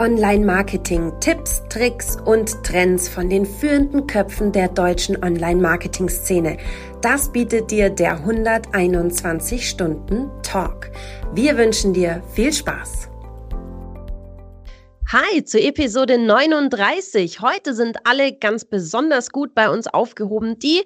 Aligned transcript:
Online-Marketing, 0.00 1.12
Tipps, 1.20 1.62
Tricks 1.68 2.16
und 2.24 2.64
Trends 2.64 3.06
von 3.06 3.28
den 3.28 3.44
führenden 3.44 4.06
Köpfen 4.06 4.50
der 4.50 4.68
deutschen 4.68 5.22
Online-Marketing-Szene. 5.22 6.56
Das 7.02 7.30
bietet 7.30 7.70
dir 7.70 7.90
der 7.90 8.12
121 8.12 9.68
Stunden 9.68 10.30
Talk. 10.42 10.90
Wir 11.34 11.58
wünschen 11.58 11.92
dir 11.92 12.22
viel 12.32 12.50
Spaß. 12.50 13.10
Hi 15.12 15.44
zu 15.44 15.60
Episode 15.60 16.16
39. 16.18 17.40
Heute 17.40 17.74
sind 17.74 17.98
alle 18.04 18.32
ganz 18.32 18.64
besonders 18.64 19.30
gut 19.30 19.54
bei 19.54 19.68
uns 19.68 19.86
aufgehoben, 19.86 20.58
die 20.60 20.82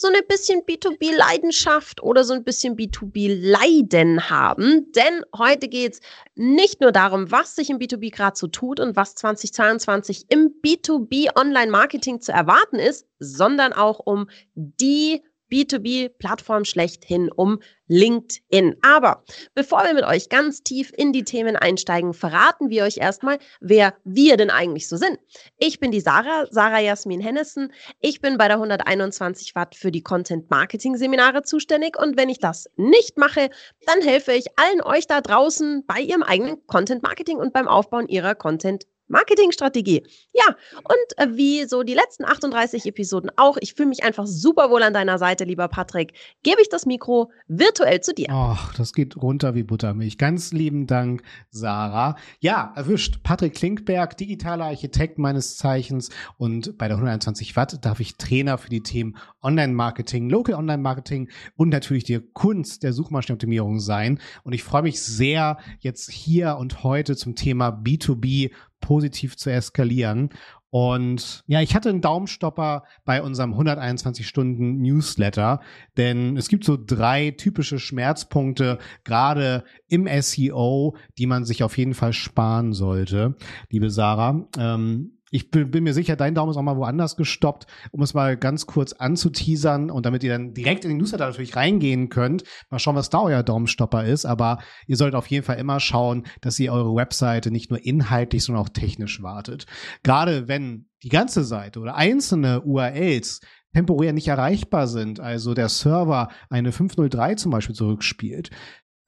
so 0.00 0.06
ein 0.06 0.14
bisschen 0.28 0.62
B2B-Leidenschaft 0.62 2.04
oder 2.04 2.22
so 2.22 2.32
ein 2.32 2.44
bisschen 2.44 2.76
B2B-Leiden 2.76 4.30
haben. 4.30 4.92
Denn 4.92 5.24
heute 5.36 5.66
geht's 5.66 6.00
nicht 6.36 6.80
nur 6.80 6.92
darum, 6.92 7.32
was 7.32 7.56
sich 7.56 7.68
im 7.68 7.78
B2B 7.78 8.12
gerade 8.12 8.38
so 8.38 8.46
tut 8.46 8.78
und 8.78 8.94
was 8.94 9.16
2022 9.16 10.26
im 10.28 10.54
B2B-Online-Marketing 10.64 12.20
zu 12.20 12.30
erwarten 12.30 12.76
ist, 12.76 13.06
sondern 13.18 13.72
auch 13.72 13.98
um 13.98 14.30
die 14.54 15.24
B2B-Plattform 15.50 16.64
schlechthin 16.64 17.30
um 17.30 17.60
LinkedIn. 17.88 18.76
Aber 18.82 19.24
bevor 19.54 19.84
wir 19.84 19.94
mit 19.94 20.04
euch 20.04 20.28
ganz 20.28 20.62
tief 20.62 20.92
in 20.96 21.12
die 21.12 21.24
Themen 21.24 21.56
einsteigen, 21.56 22.14
verraten 22.14 22.70
wir 22.70 22.84
euch 22.84 22.98
erstmal, 22.98 23.38
wer 23.60 23.94
wir 24.04 24.36
denn 24.36 24.50
eigentlich 24.50 24.88
so 24.88 24.96
sind. 24.96 25.18
Ich 25.58 25.80
bin 25.80 25.90
die 25.90 26.00
Sarah, 26.00 26.46
Sarah 26.50 26.80
Jasmin 26.80 27.20
Hennessen. 27.20 27.72
Ich 28.00 28.20
bin 28.20 28.38
bei 28.38 28.48
der 28.48 28.56
121 28.56 29.54
Watt 29.54 29.74
für 29.74 29.90
die 29.90 30.02
Content 30.02 30.50
Marketing 30.50 30.96
Seminare 30.96 31.42
zuständig 31.42 31.98
und 31.98 32.16
wenn 32.16 32.28
ich 32.28 32.38
das 32.38 32.70
nicht 32.76 33.16
mache, 33.16 33.50
dann 33.86 34.02
helfe 34.02 34.32
ich 34.32 34.46
allen 34.58 34.82
euch 34.82 35.06
da 35.06 35.20
draußen 35.20 35.84
bei 35.86 36.00
ihrem 36.00 36.22
eigenen 36.22 36.66
Content 36.66 37.02
Marketing 37.02 37.38
und 37.38 37.52
beim 37.52 37.68
Aufbauen 37.68 38.08
ihrer 38.08 38.34
Content 38.34 38.86
Marketingstrategie. 39.08 40.06
Ja, 40.32 40.54
und 40.74 41.18
äh, 41.18 41.36
wie 41.36 41.64
so 41.64 41.82
die 41.82 41.94
letzten 41.94 42.24
38 42.24 42.86
Episoden 42.86 43.30
auch, 43.36 43.56
ich 43.60 43.74
fühle 43.74 43.88
mich 43.88 44.04
einfach 44.04 44.26
super 44.26 44.70
wohl 44.70 44.82
an 44.82 44.94
deiner 44.94 45.18
Seite, 45.18 45.44
lieber 45.44 45.68
Patrick. 45.68 46.12
Gebe 46.42 46.60
ich 46.62 46.68
das 46.68 46.86
Mikro 46.86 47.30
virtuell 47.46 48.00
zu 48.00 48.14
dir. 48.14 48.26
Ach, 48.30 48.74
das 48.74 48.92
geht 48.92 49.16
runter 49.16 49.54
wie 49.54 49.62
Buttermilch. 49.62 50.18
Ganz 50.18 50.52
lieben 50.52 50.86
Dank, 50.86 51.22
Sarah. 51.50 52.16
Ja, 52.40 52.72
erwischt. 52.76 53.22
Patrick 53.22 53.54
Klinkberg, 53.54 54.16
digitaler 54.16 54.66
Architekt 54.66 55.18
meines 55.18 55.56
Zeichens 55.56 56.10
und 56.36 56.78
bei 56.78 56.88
der 56.88 56.96
121 56.96 57.56
Watt 57.56 57.84
darf 57.84 58.00
ich 58.00 58.16
Trainer 58.16 58.58
für 58.58 58.68
die 58.68 58.82
Themen 58.82 59.16
Online-Marketing, 59.42 60.28
Local 60.28 60.54
Online-Marketing 60.54 61.28
und 61.56 61.70
natürlich 61.70 62.04
die 62.04 62.20
Kunst 62.32 62.82
der 62.82 62.92
Suchmaschinenoptimierung 62.92 63.80
sein. 63.80 64.20
Und 64.44 64.52
ich 64.52 64.62
freue 64.62 64.82
mich 64.82 65.00
sehr, 65.02 65.58
jetzt 65.80 66.10
hier 66.10 66.56
und 66.58 66.82
heute 66.84 67.16
zum 67.16 67.34
Thema 67.34 67.68
B2B 67.68 68.50
positiv 68.80 69.36
zu 69.36 69.50
eskalieren. 69.50 70.30
Und 70.70 71.44
ja, 71.46 71.62
ich 71.62 71.74
hatte 71.74 71.88
einen 71.88 72.02
Daumenstopper 72.02 72.84
bei 73.04 73.22
unserem 73.22 73.52
121 73.52 74.28
Stunden 74.28 74.82
Newsletter, 74.82 75.60
denn 75.96 76.36
es 76.36 76.48
gibt 76.48 76.64
so 76.64 76.76
drei 76.76 77.30
typische 77.30 77.78
Schmerzpunkte, 77.78 78.78
gerade 79.02 79.64
im 79.88 80.06
SEO, 80.20 80.96
die 81.16 81.26
man 81.26 81.46
sich 81.46 81.62
auf 81.62 81.78
jeden 81.78 81.94
Fall 81.94 82.12
sparen 82.12 82.74
sollte, 82.74 83.36
liebe 83.70 83.88
Sarah. 83.88 84.46
Ähm, 84.58 85.17
ich 85.30 85.50
bin, 85.50 85.70
bin, 85.70 85.84
mir 85.84 85.94
sicher, 85.94 86.16
dein 86.16 86.34
Daumen 86.34 86.50
ist 86.50 86.56
auch 86.56 86.62
mal 86.62 86.76
woanders 86.76 87.16
gestoppt, 87.16 87.66
um 87.90 88.02
es 88.02 88.14
mal 88.14 88.36
ganz 88.36 88.66
kurz 88.66 88.92
anzuteasern 88.92 89.90
und 89.90 90.06
damit 90.06 90.22
ihr 90.24 90.32
dann 90.32 90.54
direkt 90.54 90.84
in 90.84 90.90
den 90.90 90.98
Newsletter 90.98 91.26
natürlich 91.26 91.56
reingehen 91.56 92.08
könnt. 92.08 92.44
Mal 92.70 92.78
schauen, 92.78 92.96
was 92.96 93.10
da 93.10 93.22
euer 93.22 93.42
Daumenstopper 93.42 94.04
ist. 94.04 94.24
Aber 94.24 94.58
ihr 94.86 94.96
solltet 94.96 95.16
auf 95.16 95.26
jeden 95.26 95.44
Fall 95.44 95.58
immer 95.58 95.80
schauen, 95.80 96.24
dass 96.40 96.58
ihr 96.58 96.72
eure 96.72 96.94
Webseite 96.94 97.50
nicht 97.50 97.70
nur 97.70 97.84
inhaltlich, 97.84 98.44
sondern 98.44 98.64
auch 98.64 98.70
technisch 98.70 99.22
wartet. 99.22 99.66
Gerade 100.02 100.48
wenn 100.48 100.86
die 101.02 101.08
ganze 101.10 101.44
Seite 101.44 101.80
oder 101.80 101.94
einzelne 101.94 102.62
URLs 102.62 103.40
temporär 103.74 104.12
nicht 104.12 104.28
erreichbar 104.28 104.86
sind, 104.86 105.20
also 105.20 105.54
der 105.54 105.68
Server 105.68 106.30
eine 106.48 106.72
503 106.72 107.34
zum 107.34 107.52
Beispiel 107.52 107.76
zurückspielt, 107.76 108.50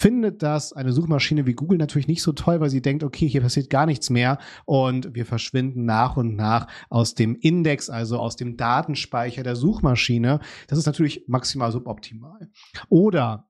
findet 0.00 0.42
das 0.42 0.72
eine 0.72 0.92
Suchmaschine 0.92 1.44
wie 1.44 1.52
Google 1.52 1.76
natürlich 1.76 2.08
nicht 2.08 2.22
so 2.22 2.32
toll, 2.32 2.58
weil 2.60 2.70
sie 2.70 2.80
denkt, 2.80 3.04
okay, 3.04 3.28
hier 3.28 3.42
passiert 3.42 3.68
gar 3.68 3.84
nichts 3.84 4.08
mehr 4.08 4.38
und 4.64 5.14
wir 5.14 5.26
verschwinden 5.26 5.84
nach 5.84 6.16
und 6.16 6.36
nach 6.36 6.68
aus 6.88 7.14
dem 7.14 7.36
Index, 7.36 7.90
also 7.90 8.18
aus 8.18 8.34
dem 8.34 8.56
Datenspeicher 8.56 9.42
der 9.42 9.56
Suchmaschine. 9.56 10.40
Das 10.68 10.78
ist 10.78 10.86
natürlich 10.86 11.24
maximal 11.26 11.70
suboptimal. 11.70 12.48
Oder 12.88 13.46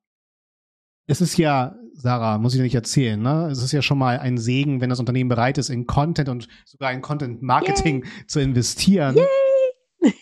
es 1.07 1.21
ist 1.21 1.37
ja, 1.39 1.77
Sarah, 1.95 2.39
muss 2.39 2.55
ich 2.55 2.59
dir 2.59 2.65
nicht 2.65 2.75
erzählen, 2.75 3.23
ne? 3.23 3.49
Es 3.53 3.63
ist 3.63 3.71
ja 3.71 3.81
schon 3.81 3.99
mal 3.99 4.19
ein 4.19 4.37
Segen, 4.37 4.81
wenn 4.81 4.91
das 4.91 4.99
Unternehmen 4.99 5.29
bereit 5.29 5.57
ist, 5.57 5.71
in 5.71 5.87
Content 5.87 6.29
und 6.29 6.49
sogar 6.65 6.93
in 6.93 7.01
Content 7.01 7.43
Marketing 7.43 8.03
Yay. 8.03 8.27
zu 8.27 8.41
investieren. 8.41 9.17
Yay. 9.17 10.15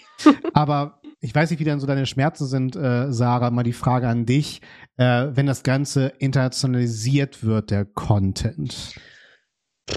Aber 0.53 0.98
ich 1.21 1.35
weiß 1.35 1.51
nicht, 1.51 1.59
wie 1.59 1.65
dann 1.65 1.81
so 1.81 1.87
deine 1.87 2.07
Schmerzen 2.07 2.47
sind, 2.47 2.77
äh, 2.77 3.13
Sarah. 3.13 3.51
Mal 3.51 3.65
die 3.65 3.73
Frage 3.73 4.09
an 4.09 4.25
dich, 4.25 4.61
äh, 4.97 5.27
wenn 5.33 5.47
das 5.47 5.63
Ganze 5.63 6.13
internationalisiert 6.19 7.43
wird, 7.43 7.71
der 7.71 7.85
Content. 7.85 8.95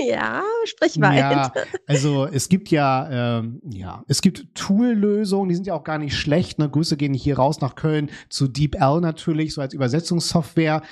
ja, 0.00 0.42
sprich 0.64 1.00
weiter. 1.00 1.52
Ja, 1.54 1.62
also 1.86 2.26
es 2.26 2.48
gibt 2.48 2.70
ja, 2.70 3.38
ähm, 3.38 3.60
ja, 3.64 4.04
es 4.06 4.20
gibt 4.20 4.54
Tool-Lösungen, 4.54 5.48
die 5.48 5.54
sind 5.54 5.66
ja 5.66 5.74
auch 5.74 5.84
gar 5.84 5.98
nicht 5.98 6.16
schlecht. 6.16 6.58
Ne? 6.58 6.68
Grüße 6.68 6.96
gehen 6.96 7.14
hier 7.14 7.36
raus 7.36 7.60
nach 7.60 7.74
Köln 7.74 8.10
zu 8.28 8.48
DeepL 8.48 9.00
natürlich, 9.00 9.54
so 9.54 9.60
als 9.60 9.72
Übersetzungssoftware. 9.72 10.82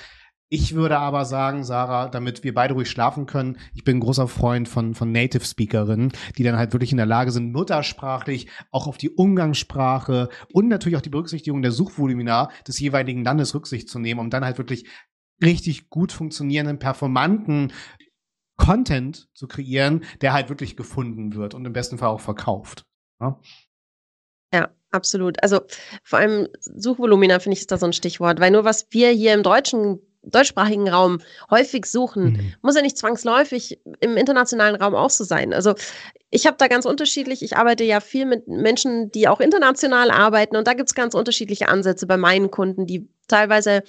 Ich 0.55 0.75
würde 0.75 0.99
aber 0.99 1.25
sagen, 1.25 1.63
Sarah, 1.63 2.09
damit 2.09 2.43
wir 2.43 2.53
beide 2.53 2.75
ruhig 2.75 2.87
schlafen 2.87 3.25
können, 3.25 3.57
ich 3.73 3.83
bin 3.83 3.97
ein 3.97 4.01
großer 4.01 4.27
Freund 4.27 4.69
von, 4.69 4.93
von 4.93 5.11
Native 5.11 5.43
Speakerinnen, 5.43 6.11
die 6.37 6.43
dann 6.43 6.57
halt 6.57 6.73
wirklich 6.73 6.91
in 6.91 6.97
der 6.97 7.07
Lage 7.07 7.31
sind, 7.31 7.51
muttersprachlich 7.51 8.51
auch 8.69 8.85
auf 8.85 8.99
die 8.99 9.09
Umgangssprache 9.09 10.29
und 10.51 10.67
natürlich 10.67 10.95
auch 10.95 11.01
die 11.01 11.09
Berücksichtigung 11.09 11.63
der 11.63 11.71
Suchvolumina 11.71 12.51
des 12.67 12.79
jeweiligen 12.79 13.23
Landes 13.23 13.55
Rücksicht 13.55 13.89
zu 13.89 13.97
nehmen, 13.97 14.19
um 14.19 14.29
dann 14.29 14.45
halt 14.45 14.59
wirklich 14.59 14.87
richtig 15.41 15.89
gut 15.89 16.11
funktionierenden, 16.11 16.77
performanten 16.77 17.73
Content 18.55 19.29
zu 19.33 19.47
kreieren, 19.47 20.03
der 20.21 20.33
halt 20.33 20.49
wirklich 20.49 20.77
gefunden 20.77 21.33
wird 21.33 21.55
und 21.55 21.65
im 21.65 21.73
besten 21.73 21.97
Fall 21.97 22.09
auch 22.09 22.21
verkauft. 22.21 22.85
Ja, 23.19 23.39
ja 24.53 24.69
absolut. 24.91 25.41
Also 25.41 25.61
vor 26.03 26.19
allem 26.19 26.47
Suchvolumina 26.59 27.39
finde 27.39 27.55
ich 27.55 27.61
ist 27.61 27.71
da 27.71 27.79
so 27.79 27.87
ein 27.87 27.93
Stichwort, 27.93 28.39
weil 28.39 28.51
nur 28.51 28.65
was 28.65 28.85
wir 28.91 29.09
hier 29.09 29.33
im 29.33 29.41
Deutschen 29.41 29.99
deutschsprachigen 30.23 30.89
Raum 30.89 31.19
häufig 31.49 31.85
suchen, 31.85 32.23
mhm. 32.23 32.53
muss 32.61 32.75
ja 32.75 32.81
nicht 32.81 32.97
zwangsläufig 32.97 33.79
im 33.99 34.17
internationalen 34.17 34.75
Raum 34.75 34.95
auch 34.95 35.09
so 35.09 35.23
sein. 35.23 35.53
Also 35.53 35.75
ich 36.29 36.47
habe 36.47 36.57
da 36.57 36.67
ganz 36.67 36.85
unterschiedlich, 36.85 37.43
ich 37.43 37.57
arbeite 37.57 37.83
ja 37.83 37.99
viel 37.99 38.25
mit 38.25 38.47
Menschen, 38.47 39.11
die 39.11 39.27
auch 39.27 39.39
international 39.39 40.09
arbeiten 40.09 40.55
und 40.55 40.67
da 40.67 40.73
gibt 40.73 40.89
es 40.89 40.95
ganz 40.95 41.13
unterschiedliche 41.13 41.67
Ansätze 41.67 42.07
bei 42.07 42.17
meinen 42.17 42.49
Kunden, 42.49 42.87
die 42.87 43.07
teilweise 43.27 43.83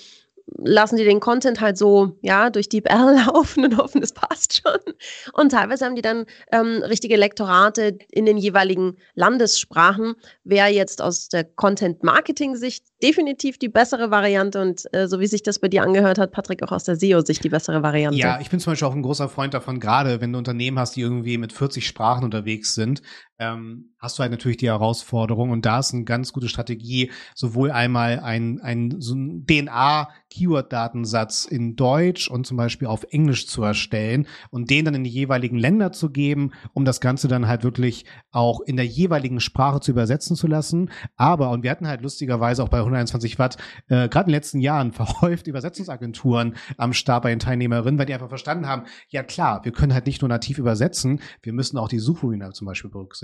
lassen 0.47 0.97
die 0.97 1.05
den 1.05 1.21
Content 1.21 1.60
halt 1.60 1.78
so, 1.78 2.16
ja, 2.21 2.50
durch 2.50 2.69
DeepL 2.69 3.16
laufen 3.27 3.65
und 3.65 3.77
hoffen, 3.77 4.00
das 4.00 4.12
passt 4.12 4.62
schon. 4.62 4.94
Und 5.32 5.53
teilweise 5.53 5.84
haben 5.84 5.97
die 5.97 6.03
dann 6.03 6.27
ähm, 6.53 6.82
richtige 6.82 7.16
Lektorate 7.16 7.99
in 8.10 8.27
den 8.27 8.37
jeweiligen 8.37 8.97
Landessprachen. 9.15 10.15
Wäre 10.44 10.69
jetzt 10.69 11.00
aus 11.00 11.28
der 11.28 11.44
Content-Marketing-Sicht 11.44 12.84
definitiv 13.03 13.59
die 13.59 13.69
bessere 13.69 14.10
Variante 14.10 14.60
und 14.60 14.83
äh, 14.94 15.09
so 15.09 15.21
wie 15.21 15.27
sich 15.27 15.43
das 15.43 15.59
bei 15.59 15.69
dir 15.69 15.83
angehört 15.83 16.19
hat, 16.19 16.33
Patrick, 16.33 16.62
auch 16.62 16.72
aus 16.72 16.84
der 16.84 16.97
SEO-Sicht 16.97 17.43
die 17.43 17.49
bessere 17.49 17.83
Variante. 17.83 18.19
Ja, 18.19 18.38
ich 18.41 18.50
bin 18.50 18.60
zum 18.60 18.72
Beispiel 18.72 18.88
auch 18.88 18.94
ein 18.94 19.03
großer 19.03 19.28
Freund 19.28 19.54
davon, 19.54 19.81
gerade 19.81 20.21
wenn 20.21 20.33
du 20.33 20.38
Unternehmen 20.38 20.78
hast, 20.78 20.97
die 20.97 21.00
irgendwie 21.00 21.38
mit 21.38 21.53
40 21.53 21.87
Sprachen 21.87 22.25
unterwegs 22.25 22.75
sind, 22.75 23.03
ähm, 23.39 23.95
hast 23.99 24.19
du 24.19 24.22
halt 24.22 24.31
natürlich 24.31 24.59
die 24.59 24.69
Herausforderung 24.69 25.50
und 25.50 25.67
da 25.67 25.81
ist 25.81 25.93
eine 25.93 26.05
ganz 26.05 26.33
gute 26.33 26.49
Strategie, 26.49 27.11
sowohl 27.34 27.72
einmal 27.72 28.21
ein, 28.21 28.61
ein, 28.61 29.00
so 29.00 29.15
ein 29.15 29.45
DNA-Keyword-Datensatz 29.47 31.45
in 31.45 31.75
Deutsch 31.75 32.28
und 32.31 32.47
zum 32.47 32.56
Beispiel 32.56 32.87
auf 32.87 33.04
Englisch 33.10 33.48
zu 33.48 33.65
erstellen 33.65 34.28
und 34.51 34.71
den 34.71 34.84
dann 34.84 34.95
in 34.95 35.03
die 35.04 35.10
jeweiligen 35.10 35.59
Länder 35.59 35.91
zu 35.91 36.10
geben, 36.10 36.53
um 36.75 36.84
das 36.84 37.01
Ganze 37.01 37.27
dann 37.27 37.48
halt 37.48 37.65
wirklich 37.65 38.04
auch 38.31 38.60
in 38.60 38.77
der 38.77 38.86
jeweiligen 38.86 39.41
Sprache 39.41 39.80
zu 39.80 39.91
übersetzen 39.91 40.37
zu 40.37 40.47
lassen. 40.47 40.91
Aber, 41.16 41.51
und 41.51 41.65
wir 41.65 41.71
hatten 41.71 41.89
halt 41.89 42.03
lustigerweise 42.03 42.63
auch 42.63 42.69
bei 42.69 42.78
121 42.78 43.39
Watt, 43.41 43.57
äh, 43.89 44.09
gerade 44.09 44.27
in 44.27 44.33
den 44.33 44.37
letzten 44.37 44.60
Jahren 44.60 44.92
verhäuft 45.04 45.48
Übersetzungsagenturen 45.48 46.54
am 46.77 46.92
Start 46.92 47.25
bei 47.25 47.30
den 47.30 47.41
Teilnehmerinnen, 47.41 47.98
weil 47.98 48.07
die 48.07 48.15
einfach 48.15 48.28
verstanden 48.28 48.69
haben, 48.69 48.84
ja 49.09 49.25
klar, 49.25 49.65
wir 49.65 49.72
können 49.72 49.92
halt 49.92 50.07
nicht 50.07 50.22
nur 50.22 50.28
nativ 50.28 50.59
übersetzen, 50.59 51.21
wir 51.42 51.53
müssen 51.53 51.78
auch 51.78 51.89
die 51.89 51.98
Suchvolumina 51.98 52.53
zum 52.53 52.66
Beispiel 52.66 52.91
berücksichtigen. 52.91 53.23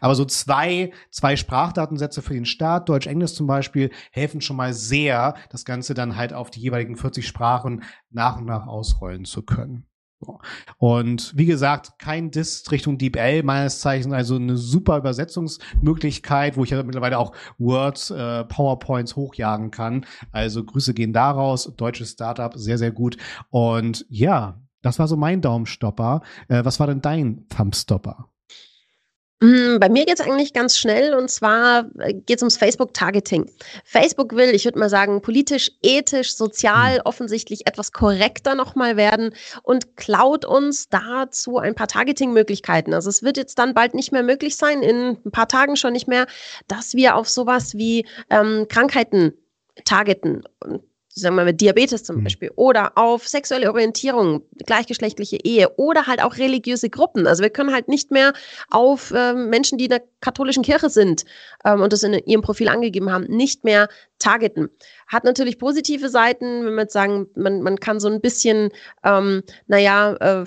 Aber 0.00 0.14
so 0.14 0.24
zwei, 0.24 0.92
zwei 1.10 1.36
Sprachdatensätze 1.36 2.22
für 2.22 2.34
den 2.34 2.44
Start, 2.44 2.88
Deutsch, 2.88 3.06
Englisch 3.06 3.34
zum 3.34 3.46
Beispiel, 3.46 3.90
helfen 4.12 4.40
schon 4.40 4.56
mal 4.56 4.72
sehr, 4.72 5.34
das 5.50 5.64
Ganze 5.64 5.94
dann 5.94 6.16
halt 6.16 6.32
auf 6.32 6.50
die 6.50 6.60
jeweiligen 6.60 6.96
40 6.96 7.26
Sprachen 7.26 7.82
nach 8.10 8.38
und 8.38 8.46
nach 8.46 8.66
ausrollen 8.66 9.24
zu 9.24 9.42
können. 9.42 9.86
Und 10.76 11.32
wie 11.36 11.46
gesagt, 11.46 11.98
kein 11.98 12.30
Diss 12.30 12.70
Richtung 12.70 12.98
DeepL 12.98 13.42
meines 13.42 13.80
Zeichens, 13.80 14.12
also 14.12 14.36
eine 14.36 14.56
super 14.56 14.98
Übersetzungsmöglichkeit, 14.98 16.56
wo 16.56 16.64
ich 16.64 16.70
ja 16.70 16.82
mittlerweile 16.82 17.18
auch 17.18 17.32
Words, 17.58 18.10
äh, 18.10 18.44
PowerPoints 18.44 19.16
hochjagen 19.16 19.70
kann. 19.70 20.04
Also 20.30 20.64
Grüße 20.64 20.94
gehen 20.94 21.12
daraus, 21.12 21.74
deutsches 21.76 22.10
Startup, 22.10 22.52
sehr, 22.54 22.78
sehr 22.78 22.92
gut. 22.92 23.16
Und 23.48 24.04
ja, 24.08 24.60
das 24.82 24.98
war 24.98 25.08
so 25.08 25.16
mein 25.16 25.40
Daumenstopper. 25.40 26.22
Äh, 26.48 26.64
was 26.64 26.80
war 26.80 26.86
denn 26.86 27.00
dein 27.00 27.46
Thumbstopper? 27.48 28.29
Hm, 29.42 29.80
bei 29.80 29.88
mir 29.88 30.04
geht 30.04 30.20
es 30.20 30.26
eigentlich 30.26 30.52
ganz 30.52 30.76
schnell 30.76 31.14
und 31.14 31.30
zwar 31.30 31.86
äh, 31.98 32.12
geht 32.12 32.36
es 32.36 32.42
ums 32.42 32.58
Facebook-Targeting. 32.58 33.50
Facebook 33.86 34.36
will, 34.36 34.54
ich 34.54 34.66
würde 34.66 34.78
mal 34.78 34.90
sagen, 34.90 35.22
politisch, 35.22 35.70
ethisch, 35.82 36.34
sozial 36.36 36.96
mhm. 36.96 37.02
offensichtlich 37.06 37.66
etwas 37.66 37.92
korrekter 37.92 38.54
nochmal 38.54 38.98
werden 38.98 39.34
und 39.62 39.96
klaut 39.96 40.44
uns 40.44 40.90
dazu 40.90 41.56
ein 41.56 41.74
paar 41.74 41.88
Targeting-Möglichkeiten. 41.88 42.92
Also 42.92 43.08
es 43.08 43.22
wird 43.22 43.38
jetzt 43.38 43.58
dann 43.58 43.72
bald 43.72 43.94
nicht 43.94 44.12
mehr 44.12 44.22
möglich 44.22 44.56
sein, 44.56 44.82
in 44.82 45.16
ein 45.24 45.30
paar 45.32 45.48
Tagen 45.48 45.76
schon 45.76 45.94
nicht 45.94 46.06
mehr, 46.06 46.26
dass 46.68 46.92
wir 46.92 47.16
auf 47.16 47.28
sowas 47.30 47.74
wie 47.74 48.06
ähm, 48.28 48.66
Krankheiten 48.68 49.32
targeten 49.86 50.42
sagen 51.12 51.34
wir 51.34 51.44
mal 51.44 51.52
Diabetes 51.52 52.04
zum 52.04 52.16
mhm. 52.16 52.24
Beispiel, 52.24 52.50
oder 52.56 52.96
auf 52.96 53.26
sexuelle 53.26 53.70
Orientierung, 53.70 54.42
gleichgeschlechtliche 54.64 55.38
Ehe 55.42 55.68
oder 55.76 56.06
halt 56.06 56.22
auch 56.22 56.36
religiöse 56.38 56.88
Gruppen. 56.88 57.26
Also 57.26 57.42
wir 57.42 57.50
können 57.50 57.72
halt 57.72 57.88
nicht 57.88 58.10
mehr 58.10 58.32
auf 58.70 59.12
ähm, 59.14 59.48
Menschen, 59.50 59.78
die 59.78 59.84
in 59.84 59.90
der 59.90 60.02
katholischen 60.20 60.62
Kirche 60.62 60.88
sind 60.88 61.24
ähm, 61.64 61.80
und 61.82 61.92
das 61.92 62.02
in 62.02 62.14
ihrem 62.14 62.42
Profil 62.42 62.68
angegeben 62.68 63.10
haben, 63.10 63.24
nicht 63.24 63.64
mehr 63.64 63.88
targeten. 64.18 64.68
Hat 65.08 65.24
natürlich 65.24 65.58
positive 65.58 66.08
Seiten, 66.08 66.64
wenn 66.64 66.74
wir 66.74 66.82
jetzt 66.82 66.92
sagen, 66.92 67.26
man, 67.34 67.62
man 67.62 67.80
kann 67.80 67.98
so 67.98 68.08
ein 68.08 68.20
bisschen, 68.20 68.70
ähm, 69.04 69.42
naja, 69.66 70.14
äh, 70.20 70.44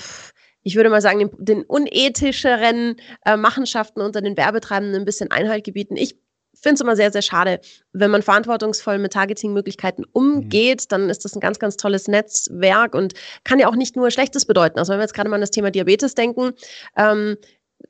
ich 0.63 0.75
würde 0.77 0.89
mal 0.89 1.01
sagen, 1.01 1.19
den, 1.19 1.29
den 1.37 1.63
unethischeren 1.63 2.95
äh, 3.25 3.35
Machenschaften 3.35 4.01
unter 4.01 4.21
den 4.21 4.37
Werbetreibenden 4.37 5.01
ein 5.01 5.05
bisschen 5.05 5.29
Einhalt 5.29 5.65
gebieten. 5.65 5.97
Ich 5.97 6.22
finde 6.63 6.75
es 6.75 6.81
immer 6.81 6.95
sehr, 6.95 7.11
sehr 7.11 7.21
schade. 7.21 7.59
Wenn 7.91 8.09
man 8.09 8.23
verantwortungsvoll 8.23 8.97
mit 8.97 9.13
Targeting-Möglichkeiten 9.13 10.05
umgeht, 10.11 10.81
mhm. 10.81 10.87
dann 10.89 11.09
ist 11.09 11.25
das 11.25 11.35
ein 11.35 11.39
ganz, 11.39 11.59
ganz 11.59 11.77
tolles 11.77 12.07
Netzwerk 12.07 12.95
und 12.95 13.13
kann 13.43 13.59
ja 13.59 13.67
auch 13.67 13.75
nicht 13.75 13.95
nur 13.95 14.09
Schlechtes 14.09 14.45
bedeuten. 14.45 14.79
Also 14.79 14.91
wenn 14.91 14.99
wir 14.99 15.03
jetzt 15.03 15.13
gerade 15.13 15.29
mal 15.29 15.35
an 15.35 15.41
das 15.41 15.51
Thema 15.51 15.69
Diabetes 15.69 16.15
denken, 16.15 16.53
ähm, 16.97 17.37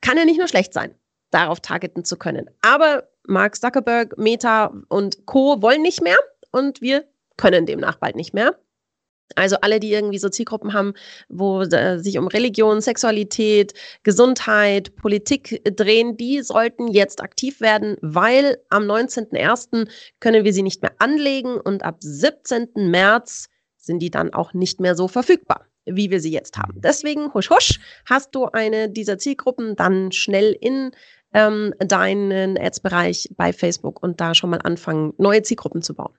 kann 0.02 0.18
ja 0.18 0.26
nicht 0.26 0.40
nur 0.40 0.48
schlecht 0.48 0.74
sein, 0.74 0.94
darauf 1.32 1.62
targeten 1.62 2.04
zu 2.04 2.18
können. 2.18 2.50
Aber 2.62 3.08
Mark 3.26 3.56
Zuckerberg, 3.56 4.18
Meta 4.18 4.74
und 4.90 5.26
Co. 5.26 5.62
wollen 5.62 5.82
nicht 5.82 6.02
mehr 6.02 6.18
und 6.52 6.82
wir 6.82 7.06
können 7.38 7.66
demnach 7.66 7.96
bald 7.96 8.16
nicht 8.16 8.34
mehr. 8.34 8.58
Also 9.36 9.58
alle, 9.62 9.80
die 9.80 9.92
irgendwie 9.92 10.20
so 10.20 10.30
Zielgruppen 10.30 10.74
haben, 10.74 10.94
wo 11.30 11.62
äh, 11.62 12.00
sich 12.00 12.18
um 12.18 12.28
Religion, 12.28 12.82
Sexualität, 12.82 13.74
Gesundheit, 14.04 14.96
Politik 14.96 15.62
drehen, 15.76 16.18
die 16.18 16.42
sollten 16.42 16.88
jetzt 16.88 17.22
aktiv 17.22 17.62
werden, 17.62 17.98
weil 18.02 18.58
am 18.70 18.84
19.01. 18.84 19.88
können 20.20 20.46
wir 20.46 20.54
sie 20.54 20.64
nicht 20.64 20.82
mehr 20.82 20.94
anlegen 21.00 21.60
und 21.60 21.84
ab 21.84 21.98
17. 22.00 22.70
März 22.76 23.50
sind 23.78 24.00
die 24.00 24.12
dann 24.12 24.34
auch 24.34 24.54
nicht 24.54 24.80
mehr 24.80 24.96
so 24.96 25.08
verfügbar, 25.08 25.66
wie 25.86 26.10
wir 26.10 26.20
sie 26.20 26.32
jetzt 26.32 26.58
haben. 26.58 26.82
Deswegen, 26.82 27.34
husch, 27.34 27.50
husch, 27.50 27.80
hast 28.06 28.34
du 28.34 28.46
eine 28.46 28.90
dieser 28.90 29.18
Zielgruppen, 29.18 29.76
dann 29.76 30.12
schnell 30.12 30.56
in 30.60 30.92
ähm, 31.34 31.74
deinen 31.80 32.58
Ads-Bereich 32.58 33.30
bei 33.36 33.52
Facebook 33.54 34.02
und 34.02 34.22
da 34.22 34.34
schon 34.36 34.52
mal 34.52 34.62
anfangen, 34.64 35.14
neue 35.18 35.42
Zielgruppen 35.42 35.82
zu 35.82 35.96
bauen. 35.96 36.16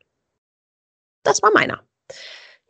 Das 1.22 1.42
war 1.42 1.52
meiner. 1.52 1.82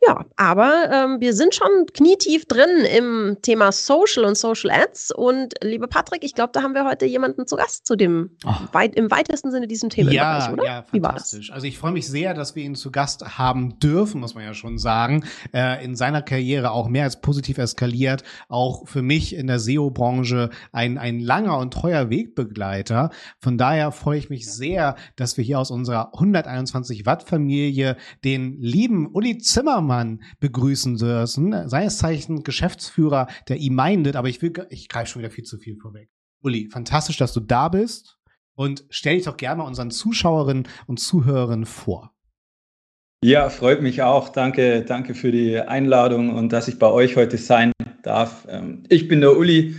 Ja, 0.07 0.25
aber 0.35 0.89
ähm, 0.91 1.19
wir 1.19 1.33
sind 1.33 1.55
schon 1.55 1.87
knietief 1.93 2.45
drin 2.45 2.85
im 2.85 3.37
Thema 3.41 3.71
Social 3.71 4.25
und 4.25 4.37
Social 4.37 4.69
Ads. 4.69 5.11
Und 5.11 5.55
lieber 5.63 5.87
Patrick, 5.87 6.23
ich 6.23 6.35
glaube, 6.35 6.51
da 6.53 6.61
haben 6.61 6.75
wir 6.75 6.85
heute 6.85 7.05
jemanden 7.05 7.47
zu 7.47 7.55
Gast 7.55 7.87
zu 7.87 7.95
dem 7.95 8.31
oh. 8.45 8.53
weit, 8.71 8.95
im 8.95 9.09
weitesten 9.09 9.51
Sinne 9.51 9.67
diesem 9.67 9.89
Thema. 9.89 10.11
Ja, 10.11 10.51
oder? 10.51 10.63
ja, 10.63 10.83
fantastisch. 10.83 11.51
Also 11.51 11.65
ich 11.65 11.77
freue 11.77 11.91
mich 11.91 12.07
sehr, 12.07 12.33
dass 12.33 12.55
wir 12.55 12.63
ihn 12.63 12.75
zu 12.75 12.91
Gast 12.91 13.37
haben 13.37 13.79
dürfen, 13.79 14.21
muss 14.21 14.35
man 14.35 14.43
ja 14.43 14.53
schon 14.53 14.77
sagen. 14.77 15.25
Äh, 15.53 15.83
in 15.83 15.95
seiner 15.95 16.21
Karriere 16.21 16.71
auch 16.71 16.87
mehr 16.87 17.05
als 17.05 17.21
positiv 17.21 17.57
eskaliert. 17.57 18.23
Auch 18.47 18.87
für 18.87 19.01
mich 19.01 19.35
in 19.35 19.47
der 19.47 19.59
SEO-Branche 19.59 20.49
ein, 20.71 20.97
ein 20.97 21.19
langer 21.19 21.57
und 21.57 21.73
treuer 21.73 22.09
Wegbegleiter. 22.09 23.09
Von 23.39 23.57
daher 23.57 23.91
freue 23.91 24.19
ich 24.19 24.29
mich 24.29 24.51
sehr, 24.51 24.95
dass 25.15 25.37
wir 25.37 25.43
hier 25.43 25.59
aus 25.59 25.71
unserer 25.71 26.13
121 26.13 27.05
Watt 27.05 27.23
Familie 27.23 27.97
den 28.23 28.61
lieben 28.61 29.07
Uli 29.11 29.39
Zimmermann 29.39 29.94
Zimmermann 29.95 30.21
begrüßen 30.39 30.97
dürfen. 30.97 31.69
Seines 31.69 31.97
Zeichen 31.97 32.43
Geschäftsführer 32.43 33.27
der 33.47 33.59
E-Minded, 33.59 34.15
aber 34.15 34.29
ich 34.29 34.41
ich 34.69 34.89
greife 34.89 35.11
schon 35.11 35.21
wieder 35.21 35.31
viel 35.31 35.43
zu 35.43 35.57
viel 35.57 35.77
vorweg. 35.77 36.09
Uli, 36.41 36.69
fantastisch, 36.69 37.17
dass 37.17 37.33
du 37.33 37.39
da 37.39 37.69
bist 37.69 38.17
und 38.55 38.85
stell 38.89 39.15
dich 39.15 39.25
doch 39.25 39.37
gerne 39.37 39.59
mal 39.59 39.67
unseren 39.67 39.91
Zuschauerinnen 39.91 40.67
und 40.85 40.99
Zuhörern 40.99 41.65
vor. 41.65 42.11
Ja, 43.23 43.49
freut 43.49 43.81
mich 43.81 44.03
auch. 44.03 44.29
Danke, 44.29 44.83
danke 44.83 45.15
für 45.15 45.31
die 45.31 45.59
Einladung 45.59 46.35
und 46.35 46.53
dass 46.53 46.67
ich 46.67 46.77
bei 46.77 46.87
euch 46.87 47.15
heute 47.15 47.37
sein 47.37 47.71
darf. 48.03 48.45
Ähm, 48.47 48.83
ich 48.89 49.07
bin 49.07 49.21
der 49.21 49.35
Uli 49.35 49.75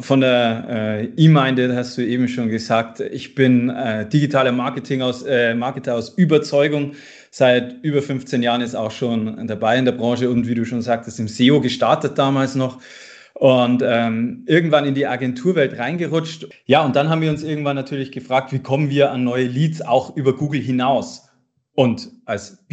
von 0.00 0.20
der 0.20 0.66
äh, 0.68 1.04
E-Minded, 1.16 1.72
hast 1.72 1.98
du 1.98 2.02
eben 2.06 2.28
schon 2.28 2.48
gesagt. 2.48 3.00
Ich 3.00 3.34
bin 3.34 3.68
äh, 3.70 4.08
digitaler 4.08 4.52
Marketing 4.52 5.02
aus, 5.02 5.24
äh, 5.24 5.54
Marketer 5.54 5.96
aus 5.96 6.10
Überzeugung 6.10 6.92
seit 7.34 7.82
über 7.82 8.00
15 8.00 8.44
Jahren 8.44 8.60
ist 8.60 8.76
auch 8.76 8.92
schon 8.92 9.48
dabei 9.48 9.76
in 9.76 9.84
der 9.84 9.90
Branche 9.90 10.30
und 10.30 10.46
wie 10.46 10.54
du 10.54 10.64
schon 10.64 10.82
sagtest, 10.82 11.18
im 11.18 11.26
SEO 11.26 11.60
gestartet 11.60 12.16
damals 12.16 12.54
noch 12.54 12.80
und 13.32 13.82
ähm, 13.84 14.44
irgendwann 14.46 14.84
in 14.84 14.94
die 14.94 15.08
Agenturwelt 15.08 15.76
reingerutscht. 15.76 16.46
Ja, 16.66 16.84
und 16.84 16.94
dann 16.94 17.08
haben 17.08 17.22
wir 17.22 17.30
uns 17.30 17.42
irgendwann 17.42 17.74
natürlich 17.74 18.12
gefragt, 18.12 18.52
wie 18.52 18.60
kommen 18.60 18.88
wir 18.88 19.10
an 19.10 19.24
neue 19.24 19.46
Leads 19.46 19.82
auch 19.82 20.16
über 20.16 20.36
Google 20.36 20.60
hinaus? 20.60 21.28
Und 21.74 22.08
als 22.24 22.64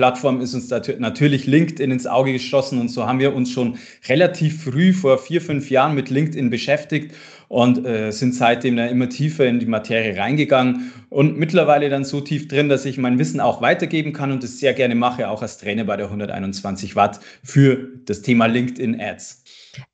B2B-Plattform 0.00 0.40
ist 0.40 0.54
uns 0.54 0.70
natürlich 0.98 1.46
LinkedIn 1.46 1.90
ins 1.90 2.06
Auge 2.06 2.32
geschossen 2.32 2.78
und 2.80 2.88
so 2.88 3.06
haben 3.06 3.18
wir 3.18 3.34
uns 3.34 3.52
schon 3.52 3.78
relativ 4.08 4.64
früh 4.64 4.94
vor 4.94 5.18
vier, 5.18 5.42
fünf 5.42 5.70
Jahren 5.70 5.94
mit 5.94 6.08
LinkedIn 6.08 6.48
beschäftigt 6.48 7.14
und 7.48 7.84
äh, 7.84 8.10
sind 8.10 8.34
seitdem 8.34 8.76
dann 8.76 8.88
immer 8.88 9.10
tiefer 9.10 9.46
in 9.46 9.60
die 9.60 9.66
Materie 9.66 10.16
reingegangen 10.16 10.92
und 11.10 11.38
mittlerweile 11.38 11.90
dann 11.90 12.04
so 12.04 12.20
tief 12.20 12.48
drin, 12.48 12.70
dass 12.70 12.86
ich 12.86 12.96
mein 12.96 13.18
Wissen 13.18 13.40
auch 13.40 13.60
weitergeben 13.60 14.12
kann 14.12 14.32
und 14.32 14.42
es 14.42 14.58
sehr 14.58 14.72
gerne 14.72 14.94
mache, 14.94 15.28
auch 15.28 15.42
als 15.42 15.58
Trainer 15.58 15.84
bei 15.84 15.96
der 15.96 16.06
121 16.06 16.96
Watt 16.96 17.20
für 17.44 17.88
das 18.06 18.22
Thema 18.22 18.46
LinkedIn 18.46 18.98
Ads. 18.98 19.44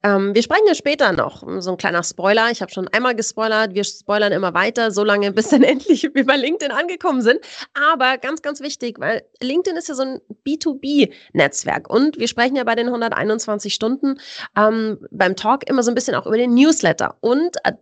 Ähm, 0.03 0.35
wir 0.35 0.43
sprechen 0.43 0.67
ja 0.67 0.75
später 0.75 1.13
noch, 1.13 1.43
so 1.61 1.71
ein 1.71 1.77
kleiner 1.77 2.03
Spoiler. 2.03 2.51
Ich 2.51 2.63
habe 2.63 2.73
schon 2.73 2.89
einmal 2.89 3.15
gespoilert, 3.15 3.75
wir 3.75 3.85
spoilern 3.85 4.33
immer 4.33 4.55
weiter, 4.55 4.91
so 4.91 5.05
lange, 5.05 5.33
bis 5.33 5.49
dann 5.49 5.63
endlich 5.65 6.09
wir 6.15 6.27
bei 6.27 6.37
LinkedIn 6.37 6.73
angekommen 6.73 7.23
sind. 7.23 7.41
Aber 7.75 8.19
ganz, 8.19 8.43
ganz 8.43 8.61
wichtig, 8.61 8.99
weil 9.01 9.23
LinkedIn 9.43 9.77
ist 9.77 9.89
ja 9.89 9.95
so 9.95 10.03
ein 10.03 10.21
B2B-Netzwerk 10.47 11.89
und 11.91 12.19
wir 12.19 12.29
sprechen 12.29 12.57
ja 12.57 12.65
bei 12.65 12.75
den 12.75 12.87
121 12.87 13.75
Stunden 13.75 14.21
ähm, 14.57 14.99
beim 15.11 15.37
Talk 15.37 15.69
immer 15.69 15.83
so 15.83 15.91
ein 15.91 15.95
bisschen 15.95 16.15
auch 16.15 16.27
über 16.27 16.37
den 16.37 16.55
Newsletter. 16.55 17.17
Und 17.21 17.57
äh, 17.65 17.73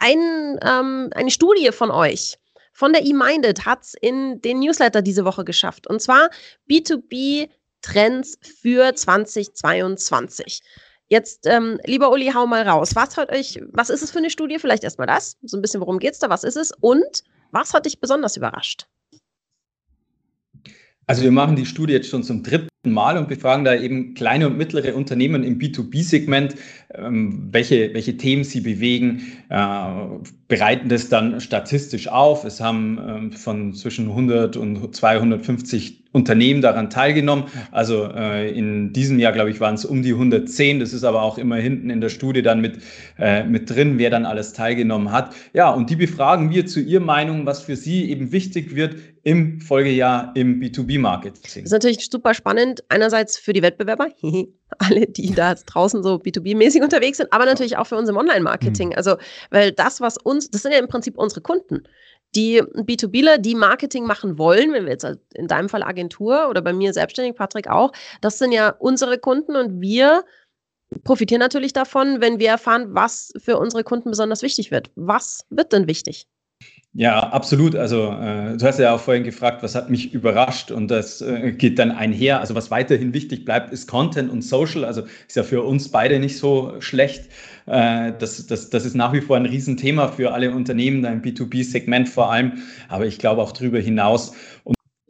ein, 0.00 0.58
ähm, 0.62 1.10
eine 1.14 1.30
Studie 1.30 1.70
von 1.72 1.90
euch, 1.90 2.38
von 2.72 2.92
der 2.92 3.02
eMinded 3.02 3.64
hat 3.64 3.82
es 3.82 3.94
in 4.00 4.40
den 4.42 4.58
Newsletter 4.58 5.00
diese 5.00 5.24
Woche 5.24 5.44
geschafft. 5.44 5.86
Und 5.86 6.02
zwar 6.02 6.28
B2B 6.68 7.48
Trends 7.84 8.38
für 8.60 8.94
2022. 8.94 10.60
Jetzt, 11.08 11.46
ähm, 11.46 11.78
lieber 11.84 12.10
Uli, 12.10 12.30
hau 12.34 12.46
mal 12.46 12.66
raus. 12.66 12.96
Was 12.96 13.16
hat 13.16 13.30
euch, 13.30 13.60
was 13.72 13.90
ist 13.90 14.02
es 14.02 14.10
für 14.10 14.18
eine 14.18 14.30
Studie? 14.30 14.58
Vielleicht 14.58 14.84
erstmal 14.84 15.06
das. 15.06 15.36
So 15.42 15.56
ein 15.56 15.62
bisschen, 15.62 15.80
worum 15.80 15.98
geht's 15.98 16.18
da? 16.18 16.30
Was 16.30 16.44
ist 16.44 16.56
es? 16.56 16.72
Und 16.80 17.22
was 17.50 17.74
hat 17.74 17.86
dich 17.86 18.00
besonders 18.00 18.36
überrascht? 18.36 18.86
Also 21.06 21.22
wir 21.22 21.32
machen 21.32 21.56
die 21.56 21.66
Studie 21.66 21.92
jetzt 21.92 22.08
schon 22.08 22.22
zum 22.22 22.42
dritten 22.42 22.68
Mal 22.86 23.18
und 23.18 23.28
befragen 23.28 23.64
da 23.64 23.74
eben 23.74 24.14
kleine 24.14 24.46
und 24.46 24.56
mittlere 24.56 24.94
Unternehmen 24.94 25.44
im 25.44 25.58
B2B-Segment, 25.58 26.54
ähm, 26.94 27.48
welche, 27.50 27.92
welche 27.92 28.16
Themen 28.16 28.44
sie 28.44 28.60
bewegen, 28.60 29.22
äh, 29.50 30.06
bereiten 30.48 30.88
das 30.88 31.10
dann 31.10 31.40
statistisch 31.42 32.08
auf. 32.08 32.44
Es 32.44 32.60
haben 32.60 32.98
ähm, 33.06 33.32
von 33.32 33.74
zwischen 33.74 34.08
100 34.08 34.56
und 34.56 34.94
250 34.94 36.03
Unternehmen 36.14 36.62
daran 36.62 36.90
teilgenommen. 36.90 37.44
Also 37.72 38.08
äh, 38.14 38.56
in 38.56 38.92
diesem 38.92 39.18
Jahr, 39.18 39.32
glaube 39.32 39.50
ich, 39.50 39.60
waren 39.60 39.74
es 39.74 39.84
um 39.84 40.02
die 40.02 40.12
110. 40.12 40.78
Das 40.78 40.92
ist 40.92 41.02
aber 41.02 41.22
auch 41.22 41.38
immer 41.38 41.56
hinten 41.56 41.90
in 41.90 42.00
der 42.00 42.08
Studie 42.08 42.40
dann 42.40 42.60
mit, 42.60 42.78
äh, 43.18 43.42
mit 43.42 43.68
drin, 43.68 43.98
wer 43.98 44.10
dann 44.10 44.24
alles 44.24 44.52
teilgenommen 44.52 45.10
hat. 45.10 45.34
Ja, 45.52 45.70
und 45.70 45.90
die 45.90 45.96
befragen 45.96 46.50
wir 46.50 46.66
zu 46.66 46.80
Ihrer 46.80 47.02
Meinung, 47.02 47.46
was 47.46 47.62
für 47.62 47.74
Sie 47.74 48.08
eben 48.08 48.30
wichtig 48.30 48.76
wird 48.76 48.96
im 49.24 49.60
Folgejahr 49.60 50.32
im 50.36 50.60
B2B-Marketing. 50.60 51.42
Das 51.42 51.56
ist 51.56 51.72
natürlich 51.72 52.08
super 52.08 52.32
spannend. 52.32 52.84
Einerseits 52.90 53.36
für 53.36 53.52
die 53.52 53.62
Wettbewerber, 53.62 54.08
alle, 54.78 55.06
die 55.06 55.34
da 55.34 55.54
draußen 55.54 56.02
so 56.04 56.16
B2B-mäßig 56.16 56.82
unterwegs 56.82 57.16
sind, 57.16 57.32
aber 57.32 57.44
natürlich 57.44 57.76
auch 57.76 57.86
für 57.86 57.96
uns 57.96 58.08
im 58.08 58.16
Online-Marketing. 58.16 58.90
Mhm. 58.90 58.94
Also, 58.96 59.16
weil 59.50 59.72
das, 59.72 60.00
was 60.00 60.16
uns, 60.18 60.48
das 60.50 60.62
sind 60.62 60.72
ja 60.72 60.78
im 60.78 60.88
Prinzip 60.88 61.18
unsere 61.18 61.40
Kunden 61.40 61.82
die 62.36 62.62
B2Bler, 62.62 63.38
die 63.38 63.54
Marketing 63.54 64.04
machen 64.04 64.38
wollen, 64.38 64.72
wenn 64.72 64.84
wir 64.84 64.92
jetzt 64.92 65.06
in 65.34 65.48
deinem 65.48 65.68
Fall 65.68 65.82
Agentur 65.82 66.48
oder 66.48 66.62
bei 66.62 66.72
mir 66.72 66.92
selbstständig, 66.92 67.36
Patrick 67.36 67.68
auch, 67.68 67.92
das 68.20 68.38
sind 68.38 68.52
ja 68.52 68.70
unsere 68.78 69.18
Kunden 69.18 69.56
und 69.56 69.80
wir 69.80 70.24
profitieren 71.02 71.40
natürlich 71.40 71.72
davon, 71.72 72.20
wenn 72.20 72.38
wir 72.38 72.50
erfahren, 72.50 72.94
was 72.94 73.32
für 73.38 73.58
unsere 73.58 73.84
Kunden 73.84 74.10
besonders 74.10 74.42
wichtig 74.42 74.70
wird. 74.70 74.90
Was 74.94 75.46
wird 75.50 75.72
denn 75.72 75.88
wichtig? 75.88 76.26
Ja, 76.96 77.18
absolut. 77.30 77.74
Also 77.74 78.12
äh, 78.12 78.56
du 78.56 78.64
hast 78.64 78.78
ja 78.78 78.94
auch 78.94 79.00
vorhin 79.00 79.24
gefragt, 79.24 79.64
was 79.64 79.74
hat 79.74 79.90
mich 79.90 80.14
überrascht 80.14 80.70
und 80.70 80.88
das 80.92 81.20
äh, 81.22 81.50
geht 81.50 81.80
dann 81.80 81.90
einher. 81.90 82.38
Also 82.38 82.54
was 82.54 82.70
weiterhin 82.70 83.12
wichtig 83.12 83.44
bleibt, 83.44 83.72
ist 83.72 83.88
Content 83.88 84.30
und 84.30 84.42
Social. 84.42 84.84
Also 84.84 85.02
ist 85.26 85.34
ja 85.34 85.42
für 85.42 85.64
uns 85.64 85.90
beide 85.90 86.20
nicht 86.20 86.38
so 86.38 86.80
schlecht. 86.80 87.24
Äh, 87.66 88.12
das, 88.20 88.46
das, 88.46 88.70
das 88.70 88.84
ist 88.84 88.94
nach 88.94 89.12
wie 89.12 89.20
vor 89.20 89.36
ein 89.36 89.46
Riesenthema 89.46 90.06
für 90.06 90.32
alle 90.32 90.54
Unternehmen, 90.54 91.02
da 91.02 91.10
im 91.10 91.20
B2B-Segment 91.20 92.08
vor 92.08 92.30
allem, 92.30 92.62
aber 92.88 93.06
ich 93.06 93.18
glaube 93.18 93.42
auch 93.42 93.50
darüber 93.50 93.80
hinaus. 93.80 94.32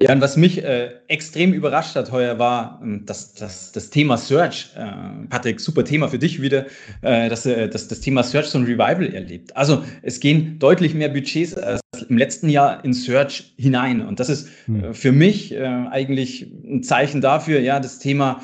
Ja, 0.00 0.12
und 0.12 0.20
was 0.20 0.36
mich 0.36 0.62
äh, 0.62 0.90
extrem 1.06 1.52
überrascht 1.52 1.94
hat 1.94 2.10
heuer 2.10 2.38
war 2.38 2.80
ähm, 2.82 3.02
das, 3.06 3.34
das, 3.34 3.70
das 3.70 3.90
Thema 3.90 4.18
Search. 4.18 4.70
Äh, 4.76 5.26
Patrick, 5.30 5.60
super 5.60 5.84
Thema 5.84 6.08
für 6.08 6.18
dich 6.18 6.42
wieder, 6.42 6.66
äh, 7.02 7.28
dass, 7.28 7.46
äh, 7.46 7.68
dass 7.68 7.86
das 7.86 8.00
Thema 8.00 8.24
Search 8.24 8.46
so 8.46 8.58
ein 8.58 8.64
Revival 8.64 9.14
erlebt. 9.14 9.56
Also 9.56 9.84
es 10.02 10.18
gehen 10.18 10.58
deutlich 10.58 10.94
mehr 10.94 11.08
Budgets 11.08 11.54
als 11.54 11.80
im 12.08 12.18
letzten 12.18 12.48
Jahr 12.48 12.84
in 12.84 12.92
Search 12.92 13.54
hinein. 13.56 14.04
Und 14.04 14.18
das 14.18 14.28
ist 14.28 14.48
hm. 14.66 14.84
äh, 14.84 14.94
für 14.94 15.12
mich 15.12 15.54
äh, 15.54 15.64
eigentlich 15.64 16.50
ein 16.64 16.82
Zeichen 16.82 17.20
dafür, 17.20 17.60
ja, 17.60 17.78
das 17.78 18.00
Thema 18.00 18.40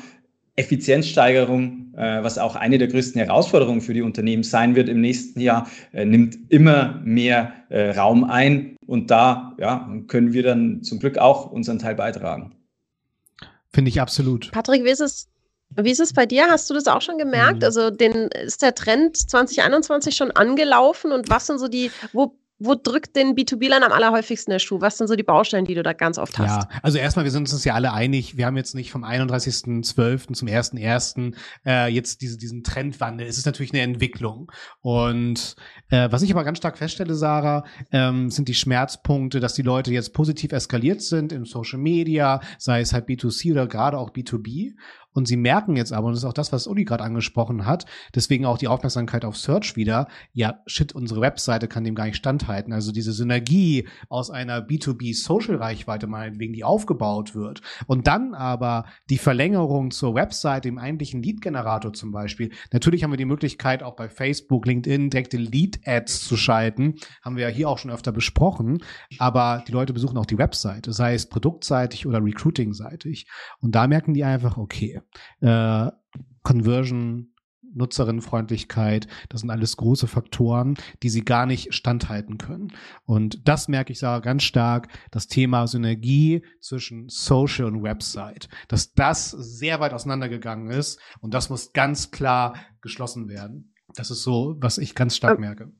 Effizienzsteigerung, 0.55 1.93
äh, 1.95 2.23
was 2.23 2.37
auch 2.37 2.55
eine 2.55 2.77
der 2.77 2.87
größten 2.87 3.21
Herausforderungen 3.21 3.81
für 3.81 3.93
die 3.93 4.01
Unternehmen 4.01 4.43
sein 4.43 4.75
wird 4.75 4.89
im 4.89 5.01
nächsten 5.01 5.39
Jahr, 5.39 5.67
äh, 5.93 6.05
nimmt 6.05 6.37
immer 6.49 7.01
mehr 7.03 7.53
äh, 7.69 7.91
Raum 7.91 8.23
ein. 8.23 8.75
Und 8.91 9.09
da 9.09 9.55
ja, 9.57 9.89
können 10.07 10.33
wir 10.33 10.43
dann 10.43 10.83
zum 10.83 10.99
Glück 10.99 11.17
auch 11.17 11.49
unseren 11.49 11.79
Teil 11.79 11.95
beitragen. 11.95 12.57
Finde 13.71 13.87
ich 13.87 14.01
absolut. 14.01 14.51
Patrick, 14.51 14.83
wie 14.83 14.89
ist 14.89 14.99
es 14.99 15.29
wie 15.77 15.91
ist 15.91 16.01
es 16.01 16.11
bei 16.11 16.25
dir? 16.25 16.47
Hast 16.49 16.69
du 16.69 16.73
das 16.73 16.87
auch 16.87 17.01
schon 17.01 17.17
gemerkt? 17.17 17.59
Mhm. 17.59 17.63
Also 17.63 17.89
den, 17.89 18.27
ist 18.27 18.61
der 18.61 18.75
Trend 18.75 19.15
2021 19.15 20.13
schon 20.13 20.31
angelaufen 20.31 21.13
und 21.13 21.29
was 21.29 21.47
sind 21.47 21.59
so 21.59 21.69
die, 21.69 21.89
wo 22.11 22.35
wo 22.63 22.75
drückt 22.75 23.15
den 23.15 23.35
B2B-Lern 23.35 23.81
am 23.81 23.91
allerhäufigsten 23.91 24.51
der 24.51 24.59
Schuh? 24.59 24.81
Was 24.81 24.97
sind 24.97 25.07
so 25.07 25.15
die 25.15 25.23
Baustellen, 25.23 25.65
die 25.65 25.73
du 25.73 25.81
da 25.81 25.93
ganz 25.93 26.19
oft 26.19 26.37
hast? 26.37 26.47
Ja, 26.47 26.69
also 26.83 26.99
erstmal, 26.99 27.25
wir 27.25 27.31
sind 27.31 27.51
uns 27.51 27.65
ja 27.65 27.73
alle 27.73 27.91
einig, 27.91 28.37
wir 28.37 28.45
haben 28.45 28.55
jetzt 28.55 28.75
nicht 28.75 28.91
vom 28.91 29.03
31.12. 29.03 30.33
zum 30.33 30.47
1.1. 30.47 31.33
Äh, 31.65 31.87
jetzt 31.87 32.21
diese, 32.21 32.37
diesen 32.37 32.63
Trendwandel. 32.63 33.25
Es 33.25 33.39
ist 33.39 33.47
natürlich 33.47 33.73
eine 33.73 33.81
Entwicklung. 33.81 34.51
Und 34.81 35.55
äh, 35.89 36.11
was 36.11 36.21
ich 36.21 36.31
aber 36.31 36.43
ganz 36.43 36.59
stark 36.59 36.77
feststelle, 36.77 37.15
Sarah, 37.15 37.65
ähm, 37.91 38.29
sind 38.29 38.47
die 38.47 38.53
Schmerzpunkte, 38.53 39.39
dass 39.39 39.55
die 39.55 39.63
Leute 39.63 39.91
jetzt 39.91 40.13
positiv 40.13 40.51
eskaliert 40.51 41.01
sind 41.01 41.31
in 41.31 41.45
Social 41.45 41.79
Media, 41.79 42.41
sei 42.59 42.81
es 42.81 42.93
halt 42.93 43.07
B2C 43.07 43.53
oder 43.53 43.65
gerade 43.65 43.97
auch 43.97 44.11
B2B. 44.11 44.73
Und 45.13 45.27
sie 45.27 45.37
merken 45.37 45.75
jetzt 45.75 45.93
aber, 45.93 46.07
und 46.07 46.13
das 46.13 46.23
ist 46.23 46.29
auch 46.29 46.33
das, 46.33 46.51
was 46.51 46.67
Uli 46.67 46.85
gerade 46.85 47.03
angesprochen 47.03 47.65
hat, 47.65 47.85
deswegen 48.15 48.45
auch 48.45 48.57
die 48.57 48.67
Aufmerksamkeit 48.67 49.25
auf 49.25 49.37
Search 49.37 49.75
wieder, 49.75 50.07
ja, 50.33 50.59
shit, 50.65 50.93
unsere 50.93 51.21
Webseite 51.21 51.67
kann 51.67 51.83
dem 51.83 51.95
gar 51.95 52.05
nicht 52.05 52.15
standhalten. 52.15 52.73
Also 52.73 52.91
diese 52.91 53.11
Synergie 53.11 53.87
aus 54.09 54.29
einer 54.29 54.59
B2B-Social-Reichweite 54.59 56.07
meinetwegen, 56.07 56.53
die 56.53 56.63
aufgebaut 56.63 57.35
wird. 57.35 57.61
Und 57.87 58.07
dann 58.07 58.33
aber 58.33 58.85
die 59.09 59.17
Verlängerung 59.17 59.91
zur 59.91 60.15
Webseite, 60.15 60.69
im 60.69 60.77
eigentlichen 60.77 61.21
Lead-Generator 61.21 61.93
zum 61.93 62.11
Beispiel. 62.11 62.51
Natürlich 62.71 63.03
haben 63.03 63.11
wir 63.11 63.17
die 63.17 63.25
Möglichkeit, 63.25 63.83
auch 63.83 63.95
bei 63.95 64.09
Facebook, 64.09 64.65
LinkedIn 64.65 65.09
direkte 65.09 65.37
Lead-Ads 65.37 66.25
zu 66.25 66.37
schalten. 66.37 66.95
Haben 67.21 67.35
wir 67.35 67.49
ja 67.49 67.53
hier 67.53 67.69
auch 67.69 67.77
schon 67.77 67.91
öfter 67.91 68.11
besprochen. 68.11 68.83
Aber 69.19 69.63
die 69.67 69.71
Leute 69.71 69.93
besuchen 69.93 70.17
auch 70.17 70.25
die 70.25 70.37
Webseite, 70.37 70.93
sei 70.93 71.13
es 71.13 71.27
produktseitig 71.27 72.07
oder 72.07 72.23
recruiting-seitig. 72.23 73.27
Und 73.59 73.75
da 73.75 73.87
merken 73.87 74.13
die 74.13 74.23
einfach, 74.23 74.57
okay, 74.57 75.00
äh, 75.41 75.91
Conversion, 76.43 77.31
Nutzerinnenfreundlichkeit, 77.73 79.07
das 79.29 79.41
sind 79.41 79.49
alles 79.49 79.77
große 79.77 80.07
Faktoren, 80.07 80.75
die 81.03 81.09
sie 81.09 81.23
gar 81.23 81.45
nicht 81.45 81.73
standhalten 81.73 82.37
können. 82.37 82.73
Und 83.05 83.47
das 83.47 83.67
merke 83.67 83.93
ich 83.93 83.99
sage 83.99 84.25
ganz 84.25 84.43
stark, 84.43 84.89
das 85.11 85.27
Thema 85.27 85.67
Synergie 85.67 86.43
zwischen 86.59 87.07
Social 87.07 87.65
und 87.65 87.83
Website, 87.83 88.49
dass 88.67 88.93
das 88.93 89.31
sehr 89.31 89.79
weit 89.79 89.93
auseinandergegangen 89.93 90.69
ist 90.69 90.99
und 91.21 91.33
das 91.33 91.49
muss 91.49 91.73
ganz 91.73 92.11
klar 92.11 92.55
geschlossen 92.81 93.29
werden. 93.29 93.73
Das 93.95 94.11
ist 94.11 94.23
so, 94.23 94.55
was 94.59 94.77
ich 94.77 94.95
ganz 94.95 95.15
stark 95.15 95.39
merke. 95.39 95.71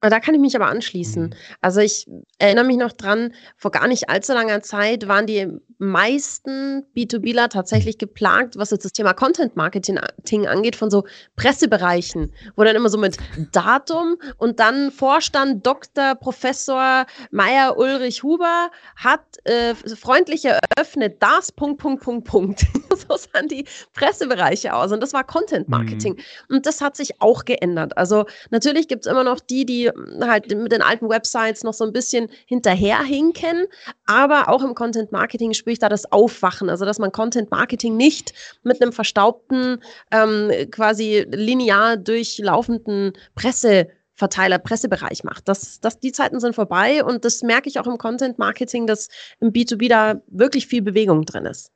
Da 0.00 0.18
kann 0.18 0.34
ich 0.34 0.40
mich 0.40 0.56
aber 0.56 0.68
anschließen. 0.68 1.24
Mhm. 1.24 1.32
Also 1.60 1.80
ich 1.80 2.08
erinnere 2.38 2.64
mich 2.64 2.78
noch 2.78 2.92
dran, 2.92 3.34
vor 3.56 3.70
gar 3.70 3.86
nicht 3.86 4.08
allzu 4.08 4.32
langer 4.32 4.62
Zeit 4.62 5.08
waren 5.08 5.26
die 5.26 5.46
meisten 5.78 6.84
B2Bler 6.96 7.48
tatsächlich 7.48 7.98
geplagt, 7.98 8.56
was 8.56 8.70
jetzt 8.70 8.84
das 8.84 8.92
Thema 8.92 9.12
Content 9.12 9.56
Marketing 9.56 9.98
angeht, 10.46 10.76
von 10.76 10.90
so 10.90 11.04
Pressebereichen, 11.36 12.32
wo 12.56 12.64
dann 12.64 12.76
immer 12.76 12.88
so 12.88 12.98
mit 12.98 13.16
Datum 13.52 14.16
und 14.38 14.60
dann 14.60 14.90
Vorstand 14.90 15.66
Dr. 15.66 16.14
Professor 16.14 17.06
Meier 17.30 17.76
Ulrich 17.76 18.22
Huber 18.22 18.70
hat 18.96 19.22
äh, 19.44 19.74
freundlich 19.74 20.44
eröffnet 20.44 21.16
das 21.20 21.52
Punkt, 21.52 21.80
Punkt, 21.80 22.02
Punkt, 22.02 22.26
Punkt. 22.26 22.60
so 22.90 23.16
sahen 23.16 23.48
die 23.48 23.64
Pressebereiche 23.94 24.74
aus 24.74 24.92
und 24.92 25.00
das 25.02 25.12
war 25.12 25.24
Content 25.24 25.68
Marketing. 25.68 26.14
Mhm. 26.14 26.56
Und 26.56 26.66
das 26.66 26.80
hat 26.80 26.96
sich 26.96 27.20
auch 27.20 27.44
geändert. 27.44 27.96
Also 27.96 28.26
natürlich 28.50 28.88
gibt 28.88 29.06
es 29.06 29.10
immer 29.10 29.24
noch 29.24 29.40
die, 29.40 29.64
die 29.64 29.89
halt 30.20 30.54
mit 30.54 30.72
den 30.72 30.82
alten 30.82 31.08
Websites 31.08 31.64
noch 31.64 31.74
so 31.74 31.84
ein 31.84 31.92
bisschen 31.92 32.28
hinterherhinken. 32.46 33.66
Aber 34.06 34.48
auch 34.48 34.62
im 34.62 34.74
Content 34.74 35.12
Marketing 35.12 35.52
spüre 35.52 35.72
ich 35.72 35.78
da 35.78 35.88
das 35.88 36.10
Aufwachen. 36.10 36.68
Also, 36.70 36.84
dass 36.84 36.98
man 36.98 37.12
Content 37.12 37.50
Marketing 37.50 37.96
nicht 37.96 38.32
mit 38.62 38.82
einem 38.82 38.92
verstaubten, 38.92 39.82
ähm, 40.10 40.50
quasi 40.70 41.26
linear 41.30 41.96
durchlaufenden 41.96 43.12
Presse 43.34 43.88
Verteiler, 44.20 44.58
Pressebereich 44.58 45.24
macht. 45.24 45.48
Das, 45.48 45.80
das, 45.80 45.98
die 45.98 46.12
Zeiten 46.12 46.40
sind 46.40 46.54
vorbei 46.54 47.02
und 47.02 47.24
das 47.24 47.42
merke 47.42 47.70
ich 47.70 47.80
auch 47.80 47.86
im 47.86 47.96
Content 47.96 48.38
Marketing, 48.38 48.86
dass 48.86 49.08
im 49.40 49.50
B2B 49.50 49.88
da 49.88 50.20
wirklich 50.26 50.66
viel 50.66 50.82
Bewegung 50.82 51.24
drin 51.24 51.46
ist. 51.46 51.72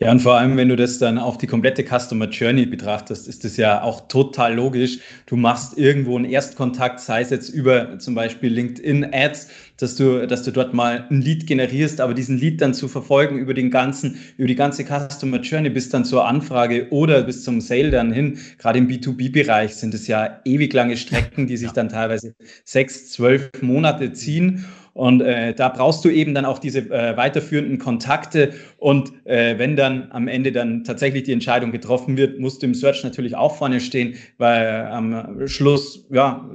Ja, 0.00 0.10
und 0.10 0.20
vor 0.20 0.34
allem, 0.36 0.56
wenn 0.56 0.68
du 0.68 0.74
das 0.76 0.98
dann 0.98 1.18
auf 1.18 1.38
die 1.38 1.46
komplette 1.46 1.84
Customer 1.84 2.28
Journey 2.28 2.66
betrachtest, 2.66 3.28
ist 3.28 3.44
das 3.44 3.56
ja 3.56 3.82
auch 3.82 4.08
total 4.08 4.54
logisch. 4.54 4.98
Du 5.26 5.36
machst 5.36 5.78
irgendwo 5.78 6.16
einen 6.16 6.24
Erstkontakt, 6.24 6.98
sei 7.00 7.20
es 7.22 7.30
jetzt 7.30 7.48
über 7.50 7.98
zum 8.00 8.14
Beispiel 8.16 8.52
LinkedIn 8.52 9.06
Ads, 9.12 9.48
dass 9.82 9.96
du, 9.96 10.26
dass 10.26 10.44
du 10.44 10.52
dort 10.52 10.72
mal 10.74 11.06
ein 11.10 11.20
Lead 11.20 11.46
generierst, 11.46 12.00
aber 12.00 12.14
diesen 12.14 12.38
Lead 12.38 12.60
dann 12.60 12.72
zu 12.72 12.88
verfolgen 12.88 13.38
über 13.38 13.52
den 13.52 13.70
ganzen, 13.70 14.18
über 14.36 14.46
die 14.46 14.54
ganze 14.54 14.84
Customer 14.84 15.40
Journey 15.40 15.70
bis 15.70 15.88
dann 15.88 16.04
zur 16.04 16.26
Anfrage 16.26 16.86
oder 16.90 17.22
bis 17.22 17.42
zum 17.42 17.60
Sale 17.60 17.90
dann 17.90 18.12
hin. 18.12 18.38
Gerade 18.58 18.78
im 18.78 18.88
B2B-Bereich 18.88 19.74
sind 19.74 19.92
es 19.94 20.06
ja 20.06 20.40
ewig 20.44 20.72
lange 20.72 20.96
Strecken, 20.96 21.46
die 21.46 21.56
sich 21.56 21.72
dann 21.72 21.88
teilweise 21.88 22.34
sechs, 22.64 23.10
zwölf 23.10 23.50
Monate 23.60 24.12
ziehen. 24.12 24.64
Und 24.94 25.22
äh, 25.22 25.54
da 25.54 25.70
brauchst 25.70 26.04
du 26.04 26.10
eben 26.10 26.34
dann 26.34 26.44
auch 26.44 26.58
diese 26.58 26.80
äh, 26.90 27.16
weiterführenden 27.16 27.78
Kontakte. 27.78 28.52
Und 28.76 29.12
äh, 29.24 29.58
wenn 29.58 29.74
dann 29.74 30.12
am 30.12 30.28
Ende 30.28 30.52
dann 30.52 30.84
tatsächlich 30.84 31.24
die 31.24 31.32
Entscheidung 31.32 31.72
getroffen 31.72 32.16
wird, 32.16 32.38
musst 32.38 32.62
du 32.62 32.66
im 32.66 32.74
Search 32.74 33.02
natürlich 33.02 33.34
auch 33.34 33.56
vorne 33.56 33.80
stehen, 33.80 34.14
weil 34.36 34.86
am 34.86 35.48
Schluss, 35.48 36.06
ja, 36.10 36.48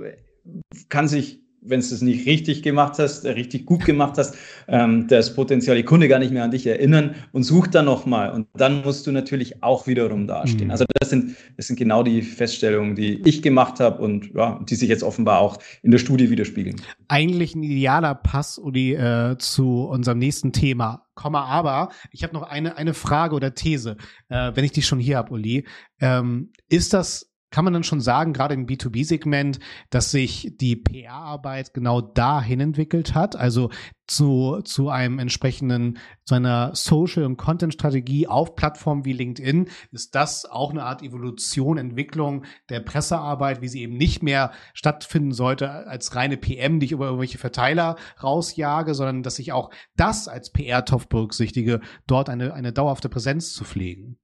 kann 0.89 1.07
sich 1.07 1.46
wenn 1.69 1.79
du 1.79 1.85
es 1.85 2.01
nicht 2.01 2.25
richtig 2.25 2.63
gemacht 2.63 2.95
hast, 2.97 3.25
äh, 3.25 3.31
richtig 3.31 3.65
gut 3.65 3.85
gemacht 3.85 4.17
hast, 4.17 4.35
ähm, 4.67 5.07
das 5.07 5.35
potenzielle 5.35 5.83
Kunde 5.83 6.07
gar 6.07 6.19
nicht 6.19 6.31
mehr 6.31 6.43
an 6.43 6.51
dich 6.51 6.65
erinnern 6.65 7.15
und 7.31 7.43
sucht 7.43 7.75
dann 7.75 7.85
nochmal. 7.85 8.31
Und 8.31 8.47
dann 8.55 8.83
musst 8.83 9.07
du 9.07 9.11
natürlich 9.11 9.63
auch 9.63 9.87
wiederum 9.87 10.27
dastehen. 10.27 10.65
Mhm. 10.65 10.71
Also 10.71 10.85
das 10.99 11.09
sind, 11.09 11.35
das 11.55 11.67
sind 11.67 11.77
genau 11.77 12.03
die 12.03 12.21
Feststellungen, 12.21 12.95
die 12.95 13.21
ich 13.25 13.41
gemacht 13.41 13.79
habe 13.79 14.01
und 14.01 14.33
ja, 14.33 14.59
die 14.67 14.75
sich 14.75 14.89
jetzt 14.89 15.03
offenbar 15.03 15.39
auch 15.39 15.57
in 15.83 15.91
der 15.91 15.99
Studie 15.99 16.29
widerspiegeln. 16.29 16.81
Eigentlich 17.07 17.55
ein 17.55 17.63
idealer 17.63 18.15
Pass, 18.15 18.57
Uli, 18.57 18.93
äh, 18.93 19.37
zu 19.37 19.83
unserem 19.85 20.19
nächsten 20.19 20.53
Thema. 20.53 21.03
Komma, 21.15 21.45
aber 21.45 21.89
ich 22.11 22.23
habe 22.23 22.33
noch 22.33 22.43
eine, 22.43 22.77
eine 22.77 22.93
Frage 22.93 23.35
oder 23.35 23.55
These, 23.55 23.97
äh, 24.29 24.51
wenn 24.53 24.63
ich 24.63 24.71
dich 24.71 24.85
schon 24.85 24.99
hier 24.99 25.17
habe, 25.17 25.33
Uli. 25.33 25.65
Ähm, 25.99 26.51
ist 26.69 26.93
das 26.93 27.26
kann 27.49 27.63
man 27.63 27.73
dann 27.73 27.83
schon 27.83 28.01
sagen, 28.01 28.33
gerade 28.33 28.53
im 28.53 28.65
B2B-Segment, 28.65 29.59
dass 29.89 30.11
sich 30.11 30.53
die 30.59 30.75
PR-Arbeit 30.75 31.73
genau 31.73 32.01
dahin 32.01 32.59
entwickelt 32.59 33.15
hat, 33.15 33.35
also 33.35 33.69
zu, 34.07 34.61
zu 34.63 34.89
einem 34.89 35.19
entsprechenden, 35.19 35.97
zu 36.25 36.35
einer 36.35 36.75
Social- 36.75 37.25
und 37.25 37.37
Content-Strategie 37.37 38.27
auf 38.27 38.55
Plattformen 38.55 39.05
wie 39.05 39.13
LinkedIn, 39.13 39.69
ist 39.91 40.15
das 40.15 40.45
auch 40.45 40.71
eine 40.71 40.83
Art 40.83 41.03
Evolution, 41.03 41.77
Entwicklung 41.77 42.45
der 42.69 42.79
Pressearbeit, 42.79 43.61
wie 43.61 43.67
sie 43.67 43.81
eben 43.81 43.97
nicht 43.97 44.23
mehr 44.23 44.51
stattfinden 44.73 45.33
sollte 45.33 45.69
als 45.87 46.15
reine 46.15 46.37
PM, 46.37 46.79
die 46.79 46.87
ich 46.87 46.91
über 46.91 47.05
irgendwelche 47.05 47.37
Verteiler 47.37 47.97
rausjage, 48.21 48.93
sondern 48.93 49.23
dass 49.23 49.39
ich 49.39 49.51
auch 49.51 49.71
das 49.95 50.27
als 50.27 50.51
PR-Topf 50.51 51.07
berücksichtige, 51.07 51.81
dort 52.07 52.29
eine, 52.29 52.53
eine 52.53 52.73
dauerhafte 52.73 53.09
Präsenz 53.09 53.53
zu 53.53 53.63
pflegen. 53.63 54.17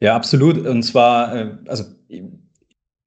Ja, 0.00 0.14
absolut. 0.14 0.66
Und 0.66 0.82
zwar, 0.82 1.34
äh, 1.34 1.58
also 1.66 1.84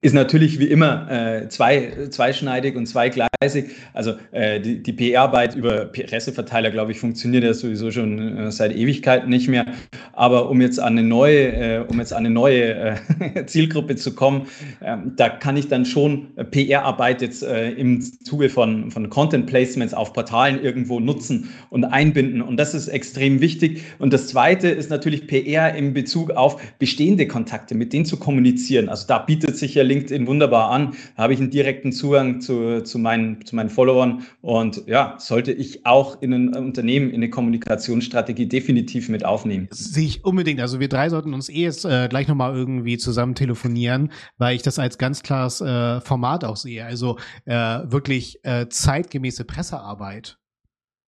ist 0.03 0.13
natürlich 0.13 0.57
wie 0.57 0.65
immer 0.65 1.09
äh, 1.11 1.47
zwei, 1.49 2.07
zweischneidig 2.09 2.75
und 2.75 2.87
zweigleisig. 2.87 3.75
Also 3.93 4.15
äh, 4.31 4.59
die, 4.59 4.81
die 4.81 4.93
PR-Arbeit 4.93 5.55
über 5.55 5.85
Presseverteiler, 5.85 6.71
glaube 6.71 6.91
ich, 6.91 6.99
funktioniert 6.99 7.43
ja 7.43 7.53
sowieso 7.53 7.91
schon 7.91 8.37
äh, 8.37 8.51
seit 8.51 8.75
Ewigkeiten 8.75 9.29
nicht 9.29 9.47
mehr. 9.47 9.65
Aber 10.13 10.49
um 10.49 10.59
jetzt 10.59 10.79
an 10.79 10.97
eine 10.97 11.07
neue, 11.07 11.51
äh, 11.53 11.85
um 11.87 11.99
jetzt 11.99 12.13
an 12.13 12.25
eine 12.25 12.31
neue 12.31 12.73
äh, 12.73 13.45
Zielgruppe 13.45 13.95
zu 13.95 14.15
kommen, 14.15 14.47
ähm, 14.81 15.13
da 15.17 15.29
kann 15.29 15.55
ich 15.55 15.67
dann 15.67 15.85
schon 15.85 16.29
PR-Arbeit 16.49 17.21
jetzt 17.21 17.43
äh, 17.43 17.69
im 17.69 18.01
Zuge 18.01 18.49
von, 18.49 18.89
von 18.89 19.07
Content-Placements 19.07 19.93
auf 19.93 20.13
Portalen 20.13 20.63
irgendwo 20.63 20.99
nutzen 20.99 21.49
und 21.69 21.83
einbinden. 21.83 22.41
Und 22.41 22.57
das 22.57 22.73
ist 22.73 22.87
extrem 22.87 23.39
wichtig. 23.39 23.83
Und 23.99 24.13
das 24.13 24.29
Zweite 24.29 24.69
ist 24.69 24.89
natürlich 24.89 25.27
PR 25.27 25.75
in 25.75 25.93
Bezug 25.93 26.31
auf 26.31 26.59
bestehende 26.79 27.27
Kontakte, 27.27 27.75
mit 27.75 27.93
denen 27.93 28.05
zu 28.05 28.17
kommunizieren. 28.17 28.89
Also 28.89 29.05
da 29.05 29.19
bietet 29.19 29.57
sich 29.57 29.75
ja 29.75 29.90
LinkedIn 29.91 30.27
wunderbar 30.27 30.71
an. 30.71 30.93
Da 31.15 31.23
habe 31.23 31.33
ich 31.33 31.39
einen 31.39 31.51
direkten 31.51 31.91
Zugang 31.91 32.41
zu, 32.41 32.81
zu, 32.83 32.99
meinen, 32.99 33.45
zu 33.45 33.55
meinen 33.55 33.69
Followern. 33.69 34.23
Und 34.41 34.87
ja, 34.87 35.15
sollte 35.19 35.51
ich 35.51 35.85
auch 35.85 36.21
in 36.21 36.33
ein 36.33 36.55
Unternehmen, 36.55 37.09
in 37.09 37.15
eine 37.15 37.29
Kommunikationsstrategie 37.29 38.47
definitiv 38.47 39.09
mit 39.09 39.25
aufnehmen. 39.25 39.67
Sehe 39.71 40.05
ich 40.05 40.23
unbedingt. 40.23 40.61
Also 40.61 40.79
wir 40.79 40.89
drei 40.89 41.09
sollten 41.09 41.33
uns 41.33 41.49
eh 41.49 41.63
jetzt 41.63 41.85
äh, 41.85 42.07
gleich 42.09 42.27
nochmal 42.27 42.55
irgendwie 42.55 42.97
zusammen 42.97 43.35
telefonieren, 43.35 44.11
weil 44.37 44.55
ich 44.55 44.61
das 44.61 44.79
als 44.79 44.97
ganz 44.97 45.23
klares 45.23 45.61
äh, 45.61 46.01
Format 46.01 46.43
auch 46.45 46.57
sehe. 46.57 46.85
Also 46.85 47.17
äh, 47.45 47.53
wirklich 47.53 48.39
äh, 48.43 48.67
zeitgemäße 48.69 49.45
Pressearbeit. 49.45 50.40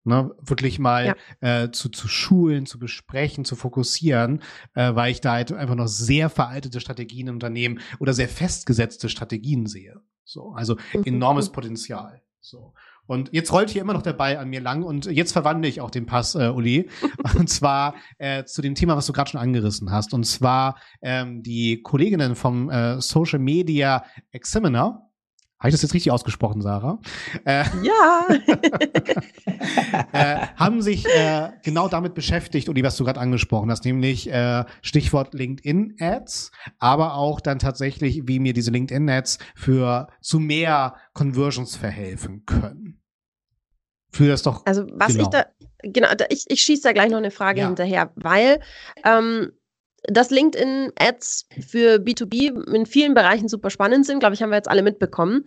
Ne, 0.08 0.30
wirklich 0.40 0.78
mal 0.78 1.14
ja. 1.42 1.64
äh, 1.64 1.70
zu, 1.70 1.90
zu 1.90 2.08
schulen, 2.08 2.64
zu 2.64 2.78
besprechen, 2.78 3.44
zu 3.44 3.56
fokussieren, 3.56 4.42
äh, 4.72 4.94
weil 4.94 5.12
ich 5.12 5.20
da 5.20 5.32
halt 5.32 5.52
einfach 5.52 5.74
noch 5.74 5.86
sehr 5.86 6.30
veraltete 6.30 6.80
Strategien 6.80 7.28
im 7.28 7.34
Unternehmen 7.34 7.80
oder 7.98 8.14
sehr 8.14 8.30
festgesetzte 8.30 9.10
Strategien 9.10 9.66
sehe. 9.66 10.00
So, 10.24 10.52
also 10.52 10.78
mhm. 10.94 11.04
enormes 11.04 11.52
Potenzial. 11.52 12.22
So. 12.40 12.72
Und 13.04 13.30
jetzt 13.34 13.52
rollt 13.52 13.68
hier 13.68 13.82
immer 13.82 13.92
noch 13.92 14.00
der 14.00 14.14
Ball 14.14 14.38
an 14.38 14.48
mir 14.48 14.62
lang 14.62 14.82
und 14.82 15.04
jetzt 15.04 15.32
verwandle 15.32 15.68
ich 15.68 15.82
auch 15.82 15.90
den 15.90 16.06
Pass, 16.06 16.34
äh, 16.34 16.48
Uli. 16.48 16.88
und 17.38 17.50
zwar 17.50 17.94
äh, 18.16 18.44
zu 18.44 18.62
dem 18.62 18.74
Thema, 18.74 18.96
was 18.96 19.04
du 19.04 19.12
gerade 19.12 19.30
schon 19.30 19.40
angerissen 19.40 19.92
hast. 19.92 20.14
Und 20.14 20.24
zwar 20.24 20.78
ähm, 21.02 21.42
die 21.42 21.82
Kolleginnen 21.82 22.34
vom 22.34 22.70
äh, 22.70 22.98
Social 23.02 23.40
Media 23.40 24.04
Examiner 24.30 25.07
habe 25.58 25.70
ich 25.70 25.74
das 25.74 25.82
jetzt 25.82 25.94
richtig 25.94 26.12
ausgesprochen, 26.12 26.62
Sarah? 26.62 27.00
Äh, 27.44 27.64
ja. 27.82 28.26
äh, 30.12 30.46
haben 30.54 30.82
sich 30.82 31.04
äh, 31.06 31.50
genau 31.64 31.88
damit 31.88 32.14
beschäftigt, 32.14 32.68
Uli, 32.68 32.84
was 32.84 32.96
du 32.96 33.04
gerade 33.04 33.18
angesprochen 33.18 33.68
hast, 33.70 33.84
nämlich 33.84 34.30
äh, 34.30 34.64
Stichwort 34.82 35.34
LinkedIn-Ads, 35.34 36.52
aber 36.78 37.14
auch 37.14 37.40
dann 37.40 37.58
tatsächlich, 37.58 38.28
wie 38.28 38.38
mir 38.38 38.52
diese 38.52 38.70
LinkedIn-Ads 38.70 39.38
für 39.56 40.06
zu 40.20 40.38
mehr 40.38 40.94
Conversions 41.12 41.74
verhelfen 41.74 42.44
können. 42.46 43.00
Für 44.10 44.28
das 44.28 44.42
doch. 44.42 44.64
Also 44.64 44.86
was 44.92 45.14
genau. 45.14 45.24
ich 45.24 45.28
da, 45.28 45.46
genau, 45.82 46.08
ich, 46.28 46.44
ich 46.46 46.60
schieße 46.62 46.82
da 46.82 46.92
gleich 46.92 47.10
noch 47.10 47.18
eine 47.18 47.32
Frage 47.32 47.60
ja. 47.60 47.66
hinterher, 47.66 48.12
weil 48.14 48.60
ähm, 49.04 49.52
dass 50.10 50.30
LinkedIn-Ads 50.30 51.46
für 51.68 51.96
B2B 51.96 52.74
in 52.74 52.86
vielen 52.86 53.14
Bereichen 53.14 53.48
super 53.48 53.70
spannend 53.70 54.06
sind, 54.06 54.20
glaube 54.20 54.34
ich, 54.34 54.42
haben 54.42 54.50
wir 54.50 54.56
jetzt 54.56 54.70
alle 54.70 54.82
mitbekommen. 54.82 55.44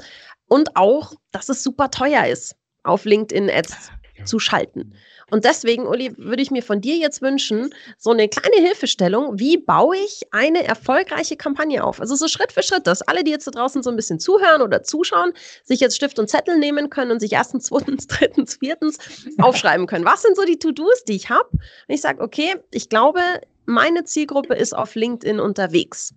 Und 0.48 0.76
auch, 0.76 1.14
dass 1.32 1.50
es 1.50 1.64
super 1.64 1.90
teuer 1.90 2.28
ist, 2.28 2.56
auf 2.84 3.06
LinkedIn-Ads 3.06 3.76
ja. 4.18 4.26
zu 4.26 4.40
schalten. 4.40 4.94
Und 5.32 5.46
deswegen, 5.46 5.88
Uli, 5.88 6.14
würde 6.18 6.44
ich 6.44 6.52
mir 6.52 6.62
von 6.62 6.82
dir 6.82 6.98
jetzt 6.98 7.22
wünschen, 7.22 7.74
so 7.98 8.12
eine 8.12 8.28
kleine 8.28 8.58
Hilfestellung, 8.58 9.40
wie 9.40 9.58
baue 9.58 9.96
ich 9.96 10.24
eine 10.32 10.66
erfolgreiche 10.68 11.38
Kampagne 11.38 11.84
auf? 11.86 12.02
Also 12.02 12.16
so 12.16 12.28
Schritt 12.28 12.52
für 12.52 12.64
Schritt, 12.64 12.86
dass 12.86 13.02
alle, 13.02 13.24
die 13.24 13.32
jetzt 13.32 13.48
da 13.48 13.52
draußen 13.52 13.82
so 13.82 13.90
ein 13.90 13.96
bisschen 13.96 14.20
zuhören 14.20 14.62
oder 14.62 14.84
zuschauen, 14.84 15.32
sich 15.64 15.80
jetzt 15.80 15.96
Stift 15.96 16.20
und 16.20 16.30
Zettel 16.30 16.60
nehmen 16.60 16.90
können 16.90 17.12
und 17.12 17.22
sich 17.22 17.32
erstens, 17.32 17.66
zweitens, 17.68 18.08
drittens, 18.08 18.56
viertens 18.56 18.98
aufschreiben 19.40 19.88
können. 19.88 20.04
Was 20.04 20.22
sind 20.22 20.36
so 20.36 20.44
die 20.44 20.60
To-Dos, 20.60 21.06
die 21.06 21.16
ich 21.16 21.30
habe? 21.30 21.50
Und 21.50 21.62
ich 21.88 22.02
sage, 22.02 22.22
okay, 22.22 22.56
ich 22.72 22.90
glaube, 22.90 23.22
meine 23.66 24.04
Zielgruppe 24.04 24.56
ist 24.56 24.76
auf 24.76 24.96
LinkedIn 24.96 25.40
unterwegs. 25.40 26.14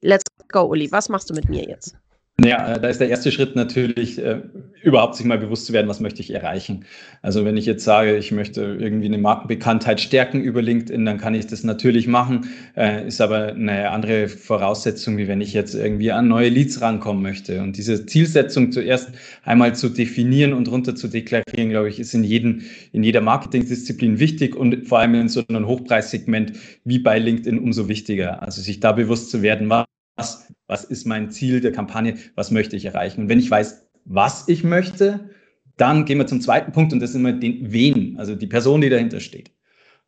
Let's 0.00 0.24
go, 0.48 0.64
Uli. 0.64 0.90
Was 0.92 1.08
machst 1.08 1.30
du 1.30 1.34
mit 1.34 1.48
mir 1.48 1.64
jetzt? 1.64 1.96
Ja, 2.44 2.74
äh, 2.74 2.80
da 2.80 2.88
ist 2.88 3.00
der 3.00 3.08
erste 3.08 3.32
Schritt 3.32 3.56
natürlich, 3.56 4.18
äh, 4.18 4.42
überhaupt 4.82 5.16
sich 5.16 5.26
mal 5.26 5.38
bewusst 5.38 5.66
zu 5.66 5.72
werden, 5.72 5.88
was 5.88 5.98
möchte 5.98 6.20
ich 6.20 6.32
erreichen. 6.32 6.84
Also 7.20 7.44
wenn 7.44 7.56
ich 7.56 7.66
jetzt 7.66 7.82
sage, 7.82 8.16
ich 8.16 8.30
möchte 8.30 8.62
irgendwie 8.78 9.06
eine 9.06 9.18
Markenbekanntheit 9.18 10.00
stärken 10.00 10.40
über 10.40 10.62
LinkedIn, 10.62 11.04
dann 11.04 11.18
kann 11.18 11.34
ich 11.34 11.48
das 11.48 11.64
natürlich 11.64 12.06
machen, 12.06 12.46
äh, 12.76 13.08
ist 13.08 13.20
aber 13.20 13.48
eine 13.48 13.90
andere 13.90 14.28
Voraussetzung, 14.28 15.16
wie 15.18 15.26
wenn 15.26 15.40
ich 15.40 15.52
jetzt 15.52 15.74
irgendwie 15.74 16.12
an 16.12 16.28
neue 16.28 16.48
Leads 16.48 16.80
rankommen 16.80 17.24
möchte. 17.24 17.60
Und 17.60 17.76
diese 17.76 18.06
Zielsetzung 18.06 18.70
zuerst 18.70 19.10
einmal 19.42 19.74
zu 19.74 19.88
definieren 19.88 20.52
und 20.52 20.70
runter 20.70 20.94
zu 20.94 21.08
deklarieren, 21.08 21.70
glaube 21.70 21.88
ich, 21.88 21.98
ist 21.98 22.14
in, 22.14 22.22
jedem, 22.22 22.62
in 22.92 23.02
jeder 23.02 23.20
Marketingdisziplin 23.20 24.20
wichtig 24.20 24.54
und 24.54 24.86
vor 24.86 25.00
allem 25.00 25.14
in 25.14 25.28
so 25.28 25.42
einem 25.48 25.66
Hochpreissegment 25.66 26.52
wie 26.84 27.00
bei 27.00 27.18
LinkedIn 27.18 27.58
umso 27.58 27.88
wichtiger. 27.88 28.42
Also 28.42 28.62
sich 28.62 28.78
da 28.78 28.92
bewusst 28.92 29.30
zu 29.30 29.42
werden, 29.42 29.68
was 29.68 30.47
was, 30.68 30.84
ist 30.84 31.06
mein 31.06 31.30
Ziel 31.30 31.60
der 31.60 31.72
Kampagne, 31.72 32.16
was 32.36 32.52
möchte 32.52 32.76
ich 32.76 32.84
erreichen. 32.84 33.22
Und 33.22 33.28
wenn 33.28 33.40
ich 33.40 33.50
weiß, 33.50 33.88
was 34.04 34.46
ich 34.46 34.62
möchte, 34.62 35.30
dann 35.76 36.04
gehen 36.04 36.18
wir 36.18 36.26
zum 36.26 36.40
zweiten 36.40 36.72
Punkt 36.72 36.92
und 36.92 37.00
das 37.00 37.10
ist 37.10 37.16
immer 37.16 37.32
den 37.32 37.72
Wen, 37.72 38.16
also 38.18 38.34
die 38.34 38.46
Person, 38.46 38.80
die 38.80 38.88
dahinter 38.88 39.20
steht. 39.20 39.50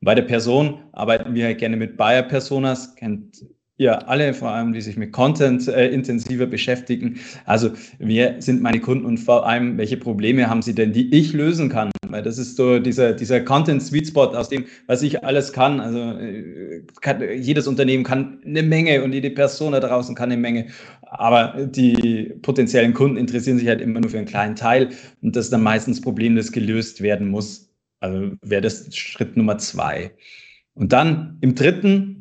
Bei 0.00 0.14
der 0.14 0.22
Person 0.22 0.80
arbeiten 0.92 1.34
wir 1.34 1.44
halt 1.44 1.58
gerne 1.58 1.76
mit 1.76 1.96
Buyer 1.96 2.22
Personas, 2.22 2.94
kennt 2.94 3.44
ihr 3.80 4.08
alle, 4.08 4.34
vor 4.34 4.50
allem 4.50 4.72
die 4.72 4.82
sich 4.82 4.98
mit 4.98 5.10
Content 5.10 5.66
äh, 5.66 5.88
intensiver 5.88 6.46
beschäftigen. 6.46 7.18
Also 7.46 7.70
wer 7.98 8.40
sind 8.42 8.60
meine 8.60 8.78
Kunden 8.78 9.06
und 9.06 9.18
vor 9.18 9.46
allem, 9.46 9.78
welche 9.78 9.96
Probleme 9.96 10.50
haben 10.50 10.60
sie 10.60 10.74
denn, 10.74 10.92
die 10.92 11.12
ich 11.14 11.32
lösen 11.32 11.70
kann? 11.70 11.90
Weil 12.06 12.22
das 12.22 12.36
ist 12.36 12.56
so 12.56 12.78
dieser, 12.78 13.14
dieser 13.14 13.40
Content 13.40 13.82
Sweet 13.82 14.08
Spot 14.08 14.26
aus 14.26 14.50
dem, 14.50 14.66
was 14.86 15.02
ich 15.02 15.24
alles 15.24 15.54
kann. 15.54 15.80
Also 15.80 15.98
äh, 15.98 16.82
kann, 17.00 17.22
jedes 17.40 17.66
Unternehmen 17.66 18.04
kann 18.04 18.42
eine 18.44 18.62
Menge 18.62 19.02
und 19.02 19.14
jede 19.14 19.30
Person 19.30 19.72
da 19.72 19.80
draußen 19.80 20.14
kann 20.14 20.30
eine 20.30 20.40
Menge. 20.40 20.66
Aber 21.02 21.66
die 21.66 22.34
potenziellen 22.42 22.92
Kunden 22.92 23.16
interessieren 23.16 23.58
sich 23.58 23.68
halt 23.68 23.80
immer 23.80 24.00
nur 24.00 24.10
für 24.10 24.18
einen 24.18 24.26
kleinen 24.26 24.56
Teil 24.56 24.90
und 25.22 25.34
das 25.34 25.46
ist 25.46 25.52
dann 25.52 25.62
meistens 25.62 25.96
das 25.96 26.04
Problem, 26.04 26.36
das 26.36 26.52
gelöst 26.52 27.00
werden 27.00 27.28
muss. 27.28 27.70
Also 28.00 28.32
wäre 28.42 28.60
das 28.60 28.94
Schritt 28.94 29.38
Nummer 29.38 29.56
zwei. 29.56 30.10
Und 30.74 30.92
dann 30.92 31.38
im 31.40 31.54
dritten 31.54 32.19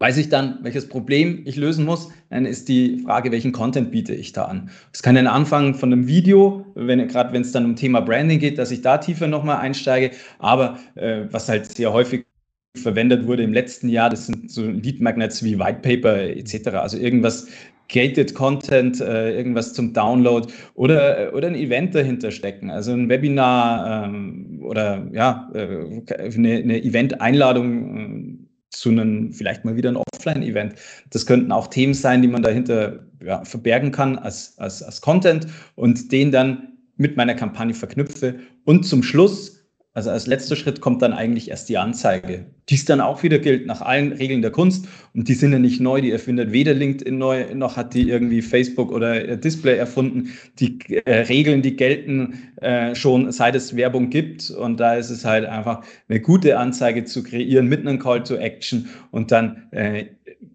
Weiß 0.00 0.16
ich 0.16 0.30
dann, 0.30 0.60
welches 0.62 0.88
Problem 0.88 1.42
ich 1.44 1.56
lösen 1.56 1.84
muss, 1.84 2.08
dann 2.30 2.46
ist 2.46 2.70
die 2.70 3.00
Frage, 3.04 3.30
welchen 3.32 3.52
Content 3.52 3.90
biete 3.90 4.14
ich 4.14 4.32
da 4.32 4.46
an. 4.46 4.70
Das 4.92 5.02
kann 5.02 5.14
dann 5.14 5.26
anfangen 5.26 5.74
von 5.74 5.92
einem 5.92 6.06
Video, 6.06 6.64
wenn 6.74 7.06
gerade 7.06 7.34
wenn 7.34 7.42
es 7.42 7.52
dann 7.52 7.66
um 7.66 7.76
Thema 7.76 8.00
Branding 8.00 8.38
geht, 8.38 8.56
dass 8.56 8.70
ich 8.70 8.80
da 8.80 8.96
tiefer 8.96 9.28
nochmal 9.28 9.58
einsteige. 9.58 10.12
Aber 10.38 10.78
äh, 10.94 11.24
was 11.30 11.50
halt 11.50 11.66
sehr 11.66 11.92
häufig 11.92 12.24
verwendet 12.76 13.26
wurde 13.26 13.42
im 13.42 13.52
letzten 13.52 13.90
Jahr, 13.90 14.08
das 14.08 14.24
sind 14.24 14.50
so 14.50 14.62
Lead 14.62 15.02
Magnets 15.02 15.44
wie 15.44 15.58
White 15.58 15.80
Paper 15.82 16.18
etc. 16.18 16.68
Also 16.68 16.96
irgendwas 16.96 17.48
gated 17.88 18.34
Content, 18.34 19.02
äh, 19.02 19.36
irgendwas 19.36 19.74
zum 19.74 19.92
Download 19.92 20.50
oder, 20.76 21.32
oder 21.34 21.48
ein 21.48 21.54
Event 21.54 21.94
dahinter 21.94 22.30
stecken, 22.30 22.70
also 22.70 22.92
ein 22.92 23.10
Webinar 23.10 24.04
ähm, 24.06 24.60
oder 24.62 25.06
ja, 25.12 25.50
äh, 25.52 26.00
eine, 26.34 26.54
eine 26.54 26.82
Event-Einladung 26.82 27.96
äh, 27.98 28.49
zu 28.70 28.88
einem, 28.90 29.32
vielleicht 29.32 29.64
mal 29.64 29.76
wieder 29.76 29.90
ein 29.90 29.96
Offline-Event. 29.96 30.74
Das 31.10 31.26
könnten 31.26 31.52
auch 31.52 31.66
Themen 31.66 31.94
sein, 31.94 32.22
die 32.22 32.28
man 32.28 32.42
dahinter 32.42 33.00
ja, 33.22 33.44
verbergen 33.44 33.92
kann 33.92 34.18
als, 34.18 34.58
als, 34.58 34.82
als 34.82 35.00
Content 35.00 35.46
und 35.74 36.10
den 36.12 36.32
dann 36.32 36.68
mit 36.96 37.16
meiner 37.16 37.34
Kampagne 37.34 37.74
verknüpfe. 37.74 38.40
Und 38.64 38.84
zum 38.84 39.02
Schluss 39.02 39.59
also 39.92 40.10
als 40.10 40.28
letzter 40.28 40.54
Schritt 40.54 40.80
kommt 40.80 41.02
dann 41.02 41.12
eigentlich 41.12 41.50
erst 41.50 41.68
die 41.68 41.76
Anzeige. 41.76 42.46
Dies 42.68 42.84
dann 42.84 43.00
auch 43.00 43.24
wieder 43.24 43.40
gilt 43.40 43.66
nach 43.66 43.80
allen 43.80 44.12
Regeln 44.12 44.40
der 44.40 44.52
Kunst. 44.52 44.86
Und 45.14 45.26
die 45.26 45.34
sind 45.34 45.52
ja 45.52 45.58
nicht 45.58 45.80
neu, 45.80 46.00
die 46.00 46.12
erfindet 46.12 46.52
weder 46.52 46.74
LinkedIn 46.74 47.18
neu, 47.18 47.52
noch 47.54 47.76
hat 47.76 47.92
die 47.94 48.08
irgendwie 48.08 48.40
Facebook 48.40 48.92
oder 48.92 49.36
Display 49.36 49.76
erfunden. 49.76 50.30
Die 50.60 50.78
äh, 51.04 51.22
Regeln, 51.22 51.62
die 51.62 51.74
gelten 51.74 52.52
äh, 52.60 52.94
schon 52.94 53.32
seit 53.32 53.56
es 53.56 53.74
Werbung 53.74 54.10
gibt. 54.10 54.50
Und 54.50 54.78
da 54.78 54.94
ist 54.94 55.10
es 55.10 55.24
halt 55.24 55.44
einfach 55.44 55.82
eine 56.08 56.20
gute 56.20 56.56
Anzeige 56.56 57.04
zu 57.04 57.24
kreieren 57.24 57.66
mit 57.66 57.80
einem 57.80 57.98
Call 57.98 58.22
to 58.22 58.36
Action 58.36 58.88
und 59.10 59.32
dann 59.32 59.64
äh, 59.72 60.04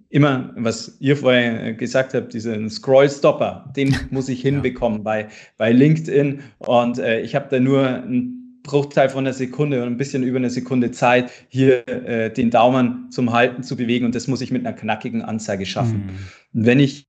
immer, 0.09 0.53
was 0.55 0.95
ihr 1.01 1.17
vorher 1.17 1.73
gesagt 1.73 2.13
habt, 2.13 2.33
diesen 2.33 2.69
Scroll-Stopper, 2.69 3.73
den 3.75 3.97
muss 4.11 4.29
ich 4.29 4.41
hinbekommen 4.41 4.99
ja. 4.99 5.03
bei, 5.03 5.27
bei 5.57 5.73
LinkedIn. 5.73 6.39
Und 6.59 6.99
äh, 6.99 7.19
ich 7.19 7.35
habe 7.35 7.47
da 7.49 7.59
nur 7.59 7.85
ein 7.85 8.44
Bruchteil 8.65 9.09
von 9.09 9.25
einer 9.25 9.33
Sekunde 9.33 9.81
und 9.81 9.87
ein 9.87 9.97
bisschen 9.97 10.23
über 10.23 10.37
eine 10.37 10.49
Sekunde 10.49 10.91
Zeit, 10.91 11.31
hier 11.47 11.87
äh, 11.87 12.33
den 12.33 12.49
Daumen 12.49 13.09
zum 13.11 13.31
Halten 13.31 13.63
zu 13.63 13.77
bewegen. 13.77 14.05
Und 14.05 14.15
das 14.15 14.27
muss 14.27 14.41
ich 14.41 14.51
mit 14.51 14.65
einer 14.65 14.75
knackigen 14.75 15.21
Anzeige 15.21 15.65
schaffen. 15.65 16.07
Mhm. 16.07 16.59
Und 16.59 16.65
wenn 16.65 16.79
ich 16.79 17.07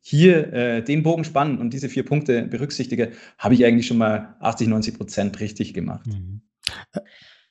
hier 0.00 0.52
äh, 0.52 0.82
den 0.82 1.02
Bogen 1.02 1.24
spannen 1.24 1.58
und 1.58 1.70
diese 1.70 1.88
vier 1.88 2.04
Punkte 2.04 2.42
berücksichtige, 2.42 3.12
habe 3.38 3.54
ich 3.54 3.64
eigentlich 3.64 3.86
schon 3.86 3.98
mal 3.98 4.36
80, 4.40 4.68
90 4.68 4.96
Prozent 4.96 5.40
richtig 5.40 5.74
gemacht. 5.74 6.06
Mhm. 6.06 6.42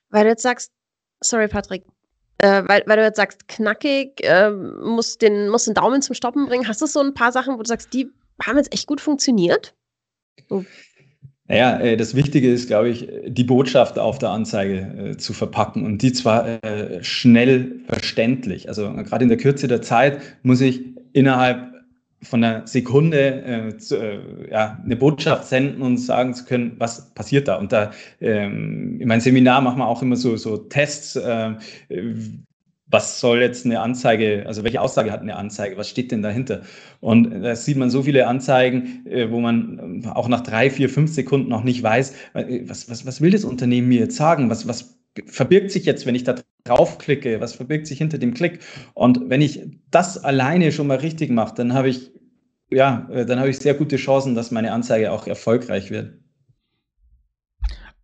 Weil 0.10 0.24
du 0.24 0.30
jetzt 0.30 0.44
sagst, 0.44 0.72
sorry 1.22 1.48
Patrick, 1.48 1.84
Äh, 2.38 2.64
weil, 2.68 2.84
weil 2.88 2.98
du 2.98 3.04
jetzt 3.04 3.18
sagst, 3.18 3.48
knackig, 3.48 4.24
äh, 4.24 4.50
muss, 4.50 5.18
den, 5.18 5.50
muss 5.50 5.66
den 5.66 5.76
Daumen 5.76 6.02
zum 6.02 6.16
Stoppen 6.16 6.48
bringen. 6.48 6.68
Hast 6.68 6.82
du 6.82 6.88
so 6.88 7.00
ein 7.00 7.14
paar 7.14 7.32
Sachen, 7.32 7.54
wo 7.54 7.62
du 7.62 7.68
sagst, 7.68 7.94
die 7.94 8.10
haben 8.44 8.58
jetzt 8.58 8.74
echt 8.74 8.88
gut 8.88 9.00
funktioniert? 9.00 9.76
So. 10.50 10.66
Naja, 11.52 11.82
äh, 11.82 11.98
das 11.98 12.16
Wichtige 12.16 12.50
ist, 12.50 12.68
glaube 12.68 12.88
ich, 12.88 13.10
die 13.28 13.44
Botschaft 13.44 14.00
auf 14.00 14.18
der 14.20 14.30
Anzeige 14.30 15.12
äh, 15.12 15.18
zu 15.18 15.34
verpacken 15.34 15.86
und 15.86 16.02
die 16.02 16.14
zwar 16.14 16.64
äh, 16.64 17.04
schnell 17.04 17.82
verständlich. 17.88 18.70
Also 18.70 18.90
gerade 18.94 19.24
in 19.24 19.28
der 19.28 19.38
Kürze 19.38 19.68
der 19.68 19.82
Zeit 19.82 20.22
muss 20.44 20.62
ich 20.62 20.82
innerhalb 21.12 21.74
von 22.24 22.42
einer 22.42 22.66
Sekunde 22.68 23.44
äh, 23.44 23.78
zu, 23.78 23.98
äh, 23.98 24.50
ja, 24.50 24.80
eine 24.82 24.96
Botschaft 24.96 25.50
senden 25.50 25.82
und 25.82 25.98
sagen 25.98 26.34
zu 26.34 26.46
können, 26.46 26.76
was 26.78 27.14
passiert 27.16 27.50
da. 27.50 27.58
Und 27.58 27.74
da 27.74 27.92
ähm, 28.22 29.02
in 29.02 29.10
meinem 29.10 29.20
Seminar 29.20 29.60
machen 29.60 29.80
wir 29.80 29.88
auch 29.88 30.02
immer 30.02 30.16
so, 30.16 30.38
so 30.38 30.56
Tests, 30.56 31.18
äh, 31.18 31.56
was 32.92 33.20
soll 33.20 33.40
jetzt 33.40 33.66
eine 33.66 33.80
Anzeige, 33.80 34.44
also 34.46 34.64
welche 34.64 34.82
Aussage 34.82 35.12
hat 35.12 35.22
eine 35.22 35.38
Anzeige, 35.38 35.78
was 35.78 35.90
steht 35.90 36.12
denn 36.12 36.22
dahinter? 36.22 36.62
Und 37.00 37.32
da 37.42 37.56
sieht 37.56 37.78
man 37.78 37.90
so 37.90 38.04
viele 38.04 38.28
Anzeigen, 38.28 39.06
äh, 39.08 39.32
wo 39.32 39.40
man 39.40 40.06
auch 40.06 40.28
nach 40.28 40.42
drei, 40.42 40.70
vier, 40.70 40.90
fünf 40.90 41.12
Sekunden 41.12 41.50
noch 41.50 41.64
nicht 41.64 41.82
weiß, 41.82 42.14
äh, 42.34 42.62
was, 42.66 42.90
was, 42.90 43.06
was 43.06 43.22
will 43.22 43.32
das 43.32 43.46
Unternehmen 43.46 43.88
mir 43.88 44.02
jetzt 44.02 44.18
sagen? 44.18 44.50
Was, 44.50 44.68
was 44.68 45.00
verbirgt 45.26 45.72
sich 45.72 45.86
jetzt, 45.86 46.06
wenn 46.06 46.16
ich 46.16 46.24
da 46.24 46.36
draufklicke? 46.66 47.40
Was 47.40 47.54
verbirgt 47.54 47.88
sich 47.88 47.98
hinter 47.98 48.18
dem 48.18 48.34
Klick? 48.34 48.60
Und 48.94 49.30
wenn 49.30 49.42
ich 49.42 49.62
das 49.90 50.24
alleine 50.24 50.72
schon 50.72 50.88
mal 50.88 50.98
richtig 50.98 51.32
mache, 51.32 51.56
dann 51.56 51.74
habe 51.74 51.90
ich, 51.90 52.12
ja, 52.70 53.08
äh, 53.12 53.26
dann 53.26 53.40
habe 53.40 53.50
ich 53.50 53.60
sehr 53.60 53.74
gute 53.74 53.96
Chancen, 53.98 54.36
dass 54.36 54.52
meine 54.52 54.74
Anzeige 54.74 55.12
auch 55.12 55.28
erfolgreich 55.28 55.92
wird. 55.92 56.21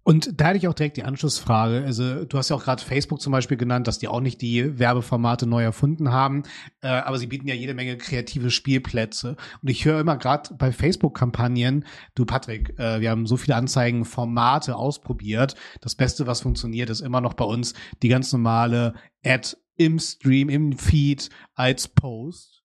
Und 0.08 0.40
da 0.40 0.48
hätte 0.48 0.58
ich 0.60 0.70
auch 0.70 0.74
direkt 0.74 0.96
die 0.96 1.04
Anschlussfrage. 1.04 1.84
Also 1.84 2.24
du 2.24 2.38
hast 2.38 2.48
ja 2.48 2.56
auch 2.56 2.64
gerade 2.64 2.82
Facebook 2.82 3.20
zum 3.20 3.34
Beispiel 3.34 3.58
genannt, 3.58 3.90
dass 3.90 4.00
die 4.00 4.08
auch 4.08 4.22
nicht 4.22 4.42
die 4.42 4.80
Werbeformate 4.80 5.46
neu 5.46 5.62
erfunden 5.62 6.14
haben, 6.14 6.44
äh, 6.82 6.88
aber 6.88 7.18
sie 7.18 7.28
bieten 7.28 7.46
ja 7.46 7.54
jede 7.54 7.74
Menge 7.74 7.98
kreative 7.98 8.50
Spielplätze. 8.50 9.36
Und 9.62 9.70
ich 9.70 9.84
höre 9.84 10.00
immer 10.00 10.16
gerade 10.16 10.54
bei 10.54 10.72
Facebook-Kampagnen, 10.72 11.84
du 12.16 12.24
Patrick, 12.24 12.80
äh, 12.80 13.02
wir 13.02 13.10
haben 13.10 13.26
so 13.26 13.36
viele 13.36 13.58
Anzeigen, 13.58 14.06
Formate 14.06 14.78
ausprobiert. 14.78 15.56
Das 15.82 15.96
Beste, 15.96 16.26
was 16.26 16.40
funktioniert, 16.40 16.90
ist 16.90 17.02
immer 17.02 17.20
noch 17.20 17.34
bei 17.34 17.44
uns 17.44 17.74
die 18.02 18.08
ganz 18.08 18.32
normale 18.32 18.94
Ad 19.26 19.58
im 19.76 20.00
Stream, 20.00 20.48
im 20.48 20.78
Feed 20.78 21.30
als 21.54 21.90
Post. 21.90 22.57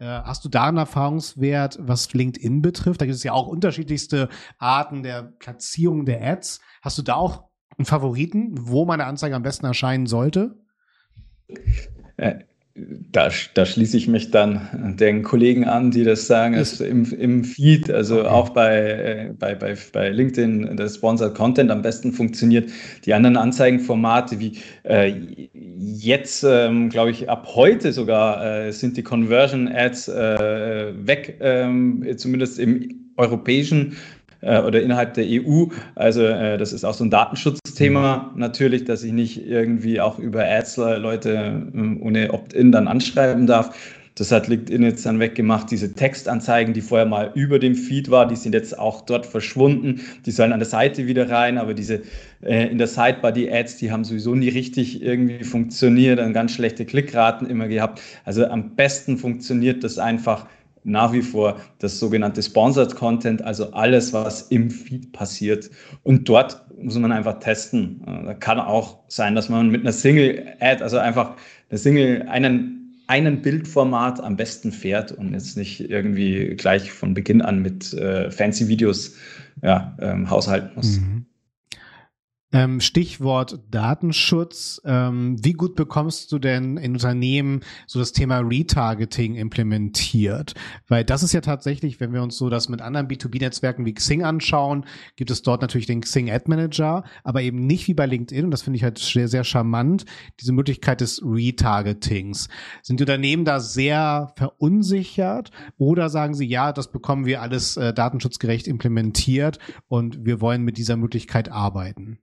Äh, 0.00 0.22
hast 0.22 0.44
du 0.46 0.48
da 0.48 0.66
einen 0.66 0.78
Erfahrungswert, 0.78 1.78
was 1.80 2.12
LinkedIn 2.14 2.62
betrifft? 2.62 3.02
Da 3.02 3.04
gibt 3.06 3.16
es 3.16 3.22
ja 3.22 3.32
auch 3.32 3.46
unterschiedlichste 3.46 4.30
Arten 4.58 5.02
der 5.02 5.22
Platzierung 5.22 6.06
der 6.06 6.26
Ads. 6.26 6.60
Hast 6.80 6.96
du 6.96 7.02
da 7.02 7.14
auch 7.14 7.50
einen 7.76 7.84
Favoriten, 7.84 8.54
wo 8.56 8.86
meine 8.86 9.04
Anzeige 9.04 9.36
am 9.36 9.42
besten 9.42 9.66
erscheinen 9.66 10.06
sollte? 10.06 10.58
Da, 13.12 13.30
da, 13.54 13.66
schließe 13.66 13.96
ich 13.96 14.08
mich 14.08 14.30
dann 14.30 14.96
den 14.98 15.22
Kollegen 15.22 15.64
an, 15.64 15.90
die 15.90 16.04
das 16.04 16.26
sagen, 16.26 16.54
also 16.54 16.84
im, 16.84 17.04
im 17.12 17.44
Feed, 17.44 17.90
also 17.90 18.20
okay. 18.20 18.28
auch 18.28 18.48
bei, 18.50 18.76
äh, 18.76 19.34
bei, 19.38 19.54
bei, 19.54 19.76
bei 19.92 20.10
LinkedIn, 20.10 20.76
der 20.76 20.88
Sponsored 20.88 21.34
Content 21.34 21.70
am 21.70 21.82
besten 21.82 22.12
funktioniert. 22.12 22.70
Die 23.04 23.14
anderen 23.14 23.36
Anzeigenformate 23.36 24.38
wie 24.38 24.58
äh, 24.84 25.12
jetzt, 25.52 26.44
ähm, 26.48 26.88
glaube 26.88 27.10
ich, 27.10 27.28
ab 27.28 27.48
heute 27.54 27.92
sogar 27.92 28.44
äh, 28.44 28.72
sind 28.72 28.96
die 28.96 29.02
Conversion 29.02 29.68
Ads 29.68 30.08
äh, 30.08 30.92
weg, 31.06 31.38
ähm, 31.40 32.06
zumindest 32.16 32.58
im 32.58 33.10
europäischen 33.16 33.96
äh, 34.40 34.60
oder 34.60 34.80
innerhalb 34.80 35.14
der 35.14 35.24
EU. 35.28 35.66
Also 35.94 36.22
äh, 36.22 36.58
das 36.58 36.72
ist 36.72 36.84
auch 36.84 36.94
so 36.94 37.04
ein 37.04 37.10
Datenschutzthema 37.80 38.32
natürlich, 38.36 38.84
dass 38.84 39.02
ich 39.02 39.12
nicht 39.12 39.46
irgendwie 39.46 40.00
auch 40.00 40.18
über 40.18 40.44
Ads 40.44 40.76
Leute 40.76 41.62
äh, 41.74 42.02
ohne 42.02 42.32
Opt-in 42.32 42.72
dann 42.72 42.88
anschreiben 42.88 43.46
darf. 43.46 43.74
Das 44.16 44.32
hat 44.32 44.48
LinkedIn 44.48 44.82
jetzt 44.82 45.06
dann 45.06 45.18
weggemacht. 45.18 45.70
Diese 45.70 45.94
Textanzeigen, 45.94 46.74
die 46.74 46.82
vorher 46.82 47.06
mal 47.06 47.30
über 47.34 47.58
dem 47.58 47.74
Feed 47.74 48.10
war, 48.10 48.28
die 48.28 48.36
sind 48.36 48.54
jetzt 48.54 48.78
auch 48.78 49.00
dort 49.00 49.24
verschwunden. 49.24 50.00
Die 50.26 50.30
sollen 50.30 50.52
an 50.52 50.58
der 50.58 50.68
Seite 50.68 51.06
wieder 51.06 51.30
rein, 51.30 51.56
aber 51.56 51.72
diese 51.72 52.02
äh, 52.42 52.66
in 52.66 52.76
der 52.76 52.86
Sidebar, 52.86 53.32
die 53.32 53.50
Ads, 53.50 53.78
die 53.78 53.90
haben 53.90 54.04
sowieso 54.04 54.34
nie 54.34 54.50
richtig 54.50 55.02
irgendwie 55.02 55.44
funktioniert, 55.44 56.18
dann 56.18 56.34
ganz 56.34 56.52
schlechte 56.52 56.84
Klickraten 56.84 57.48
immer 57.48 57.68
gehabt. 57.68 58.02
Also 58.24 58.46
am 58.46 58.76
besten 58.76 59.16
funktioniert 59.16 59.84
das 59.84 59.96
einfach 59.96 60.46
nach 60.84 61.12
wie 61.12 61.22
vor 61.22 61.60
das 61.78 61.98
sogenannte 61.98 62.42
Sponsored 62.42 62.94
Content, 62.94 63.42
also 63.42 63.72
alles, 63.72 64.12
was 64.12 64.42
im 64.42 64.70
Feed 64.70 65.12
passiert. 65.12 65.70
Und 66.02 66.28
dort 66.28 66.64
muss 66.80 66.98
man 66.98 67.12
einfach 67.12 67.38
testen. 67.38 68.02
Äh, 68.06 68.24
da 68.26 68.34
kann 68.34 68.58
auch 68.58 69.00
sein, 69.08 69.34
dass 69.34 69.48
man 69.48 69.68
mit 69.68 69.82
einer 69.82 69.92
Single-Ad, 69.92 70.82
also 70.82 70.98
einfach 70.98 71.36
eine 71.68 71.78
Single, 71.78 72.26
einen, 72.28 73.02
einen 73.06 73.42
Bildformat 73.42 74.20
am 74.20 74.36
besten 74.36 74.72
fährt 74.72 75.12
und 75.12 75.32
jetzt 75.32 75.56
nicht 75.56 75.80
irgendwie 75.80 76.54
gleich 76.56 76.92
von 76.92 77.14
Beginn 77.14 77.42
an 77.42 77.60
mit 77.60 77.92
äh, 77.94 78.30
fancy 78.30 78.68
Videos 78.68 79.14
ja, 79.62 79.96
ähm, 80.00 80.30
haushalten 80.30 80.70
muss. 80.74 81.00
Mhm. 81.00 81.26
Ähm, 82.52 82.80
Stichwort 82.80 83.60
Datenschutz. 83.70 84.80
Ähm, 84.84 85.36
wie 85.44 85.52
gut 85.52 85.76
bekommst 85.76 86.32
du 86.32 86.40
denn 86.40 86.78
in 86.78 86.94
Unternehmen 86.94 87.60
so 87.86 88.00
das 88.00 88.10
Thema 88.10 88.38
Retargeting 88.38 89.36
implementiert? 89.36 90.54
Weil 90.88 91.04
das 91.04 91.22
ist 91.22 91.32
ja 91.32 91.42
tatsächlich, 91.42 92.00
wenn 92.00 92.12
wir 92.12 92.24
uns 92.24 92.36
so 92.36 92.50
das 92.50 92.68
mit 92.68 92.82
anderen 92.82 93.06
B2B-Netzwerken 93.06 93.84
wie 93.86 93.94
Xing 93.94 94.24
anschauen, 94.24 94.84
gibt 95.14 95.30
es 95.30 95.42
dort 95.42 95.62
natürlich 95.62 95.86
den 95.86 96.00
Xing 96.00 96.28
Ad 96.28 96.46
Manager, 96.48 97.04
aber 97.22 97.42
eben 97.42 97.66
nicht 97.66 97.86
wie 97.86 97.94
bei 97.94 98.06
LinkedIn, 98.06 98.46
und 98.46 98.50
das 98.50 98.62
finde 98.62 98.78
ich 98.78 98.82
halt 98.82 98.98
sehr, 98.98 99.28
sehr 99.28 99.44
charmant, 99.44 100.04
diese 100.40 100.52
Möglichkeit 100.52 101.02
des 101.02 101.22
Retargetings. 101.24 102.48
Sind 102.82 102.98
die 102.98 103.04
Unternehmen 103.04 103.44
da 103.44 103.60
sehr 103.60 104.32
verunsichert 104.34 105.52
oder 105.78 106.10
sagen 106.10 106.34
sie, 106.34 106.46
ja, 106.46 106.72
das 106.72 106.90
bekommen 106.90 107.26
wir 107.26 107.42
alles 107.42 107.76
äh, 107.76 107.94
datenschutzgerecht 107.94 108.66
implementiert 108.66 109.60
und 109.86 110.24
wir 110.24 110.40
wollen 110.40 110.62
mit 110.62 110.78
dieser 110.78 110.96
Möglichkeit 110.96 111.48
arbeiten? 111.48 112.18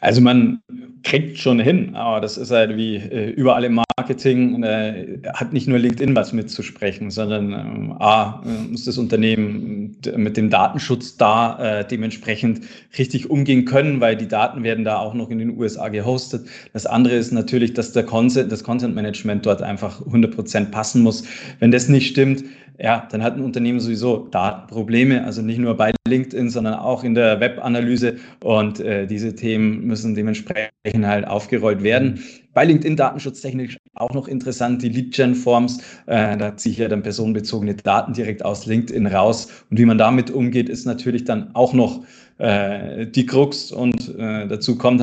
Also 0.00 0.20
man 0.20 0.60
kriegt 1.02 1.38
schon 1.38 1.58
hin, 1.58 1.94
aber 1.94 2.20
das 2.20 2.36
ist 2.36 2.50
halt 2.50 2.76
wie 2.76 2.96
äh, 2.96 3.30
überall 3.30 3.64
im 3.64 3.80
Marketing, 3.98 4.62
äh, 4.62 5.18
hat 5.34 5.52
nicht 5.52 5.68
nur 5.68 5.78
LinkedIn 5.78 6.14
was 6.14 6.32
mitzusprechen, 6.32 7.10
sondern 7.10 7.52
äh, 7.52 8.02
A, 8.02 8.42
äh, 8.44 8.70
muss 8.70 8.84
das 8.84 8.98
Unternehmen 8.98 9.96
mit 10.16 10.36
dem 10.36 10.50
Datenschutz 10.50 11.16
da 11.16 11.84
dementsprechend 11.84 12.60
richtig 12.98 13.30
umgehen 13.30 13.64
können, 13.64 14.00
weil 14.00 14.16
die 14.16 14.28
Daten 14.28 14.62
werden 14.62 14.84
da 14.84 14.98
auch 14.98 15.14
noch 15.14 15.30
in 15.30 15.38
den 15.38 15.56
USA 15.58 15.88
gehostet. 15.88 16.46
Das 16.72 16.86
andere 16.86 17.14
ist 17.14 17.32
natürlich, 17.32 17.72
dass 17.72 17.92
der 17.92 18.02
Content, 18.04 18.52
das 18.52 18.62
Content 18.62 18.94
Management 18.94 19.46
dort 19.46 19.62
einfach 19.62 20.04
100 20.04 20.34
Prozent 20.34 20.70
passen 20.70 21.02
muss. 21.02 21.24
Wenn 21.58 21.70
das 21.70 21.88
nicht 21.88 22.08
stimmt, 22.08 22.44
ja, 22.78 23.08
dann 23.10 23.22
hat 23.22 23.36
ein 23.36 23.42
Unternehmen 23.42 23.80
sowieso 23.80 24.28
Datenprobleme, 24.30 25.24
also 25.24 25.40
nicht 25.40 25.58
nur 25.58 25.74
bei 25.76 25.94
LinkedIn, 26.06 26.50
sondern 26.50 26.74
auch 26.74 27.04
in 27.04 27.14
der 27.14 27.40
Webanalyse. 27.40 28.16
Und 28.44 28.78
diese 28.78 29.34
Themen 29.34 29.75
müssen 29.82 30.14
dementsprechend 30.14 31.06
halt 31.06 31.26
aufgerollt 31.26 31.82
werden. 31.82 32.22
Bei 32.54 32.64
LinkedIn 32.64 32.96
datenschutztechnisch 32.96 33.76
auch 33.94 34.12
noch 34.12 34.28
interessant, 34.28 34.82
die 34.82 34.88
Lead-Gen-Forms. 34.88 35.78
Äh, 36.06 36.36
da 36.36 36.56
ziehe 36.56 36.72
ich 36.72 36.78
ja 36.78 36.88
dann 36.88 37.02
personenbezogene 37.02 37.74
Daten 37.74 38.12
direkt 38.12 38.44
aus 38.44 38.66
LinkedIn 38.66 39.06
raus. 39.06 39.48
Und 39.70 39.78
wie 39.78 39.84
man 39.84 39.98
damit 39.98 40.30
umgeht, 40.30 40.68
ist 40.68 40.86
natürlich 40.86 41.24
dann 41.24 41.54
auch 41.54 41.72
noch 41.72 42.04
äh, 42.38 43.06
die 43.06 43.26
Krux. 43.26 43.72
Und 43.72 44.16
äh, 44.16 44.46
dazu 44.46 44.76
kommt 44.76 45.02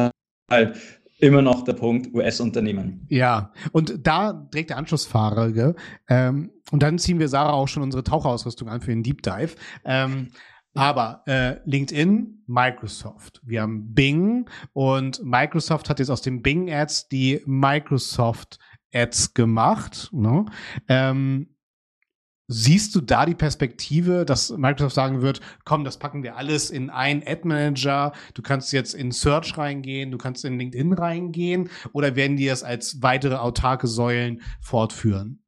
halt 0.49 0.75
immer 1.19 1.41
noch 1.41 1.63
der 1.63 1.73
Punkt 1.73 2.13
US-Unternehmen. 2.13 3.05
Ja, 3.09 3.51
und 3.71 4.05
da 4.05 4.47
trägt 4.51 4.71
der 4.71 4.77
Anschlussfahrer, 4.77 5.73
ähm, 6.09 6.51
und 6.71 6.83
dann 6.83 6.97
ziehen 6.97 7.19
wir 7.19 7.27
Sarah 7.27 7.53
auch 7.53 7.67
schon 7.67 7.83
unsere 7.83 8.03
Tauchausrüstung 8.03 8.67
an 8.67 8.81
für 8.81 8.91
den 8.91 9.03
Deep 9.03 9.21
Dive. 9.21 9.55
Ähm, 9.85 10.29
aber 10.73 11.23
äh, 11.27 11.57
LinkedIn, 11.65 12.43
Microsoft. 12.47 13.41
Wir 13.43 13.61
haben 13.61 13.93
Bing 13.93 14.49
und 14.73 15.23
Microsoft 15.23 15.89
hat 15.89 15.99
jetzt 15.99 16.09
aus 16.09 16.21
den 16.21 16.41
Bing 16.41 16.71
Ads 16.71 17.09
die 17.09 17.41
Microsoft 17.45 18.59
Ads 18.93 19.33
gemacht. 19.33 20.09
Ne? 20.11 20.45
Ähm, 20.87 21.53
Siehst 22.47 22.93
du 22.93 22.99
da 22.99 23.25
die 23.25 23.35
Perspektive, 23.35 24.25
dass 24.25 24.49
Microsoft 24.49 24.95
sagen 24.95 25.21
wird, 25.21 25.39
komm, 25.63 25.85
das 25.85 25.97
packen 25.97 26.23
wir 26.23 26.35
alles 26.35 26.71
in 26.71 26.89
einen 26.89 27.23
Ad 27.25 27.47
Manager, 27.47 28.11
du 28.33 28.41
kannst 28.41 28.73
jetzt 28.73 28.93
in 28.93 29.13
Search 29.13 29.57
reingehen, 29.57 30.11
du 30.11 30.17
kannst 30.17 30.43
in 30.43 30.59
LinkedIn 30.59 30.91
reingehen 30.91 31.69
oder 31.93 32.17
werden 32.17 32.35
die 32.35 32.45
das 32.45 32.61
als 32.61 33.01
weitere 33.01 33.35
autarke 33.35 33.87
Säulen 33.87 34.41
fortführen? 34.59 35.41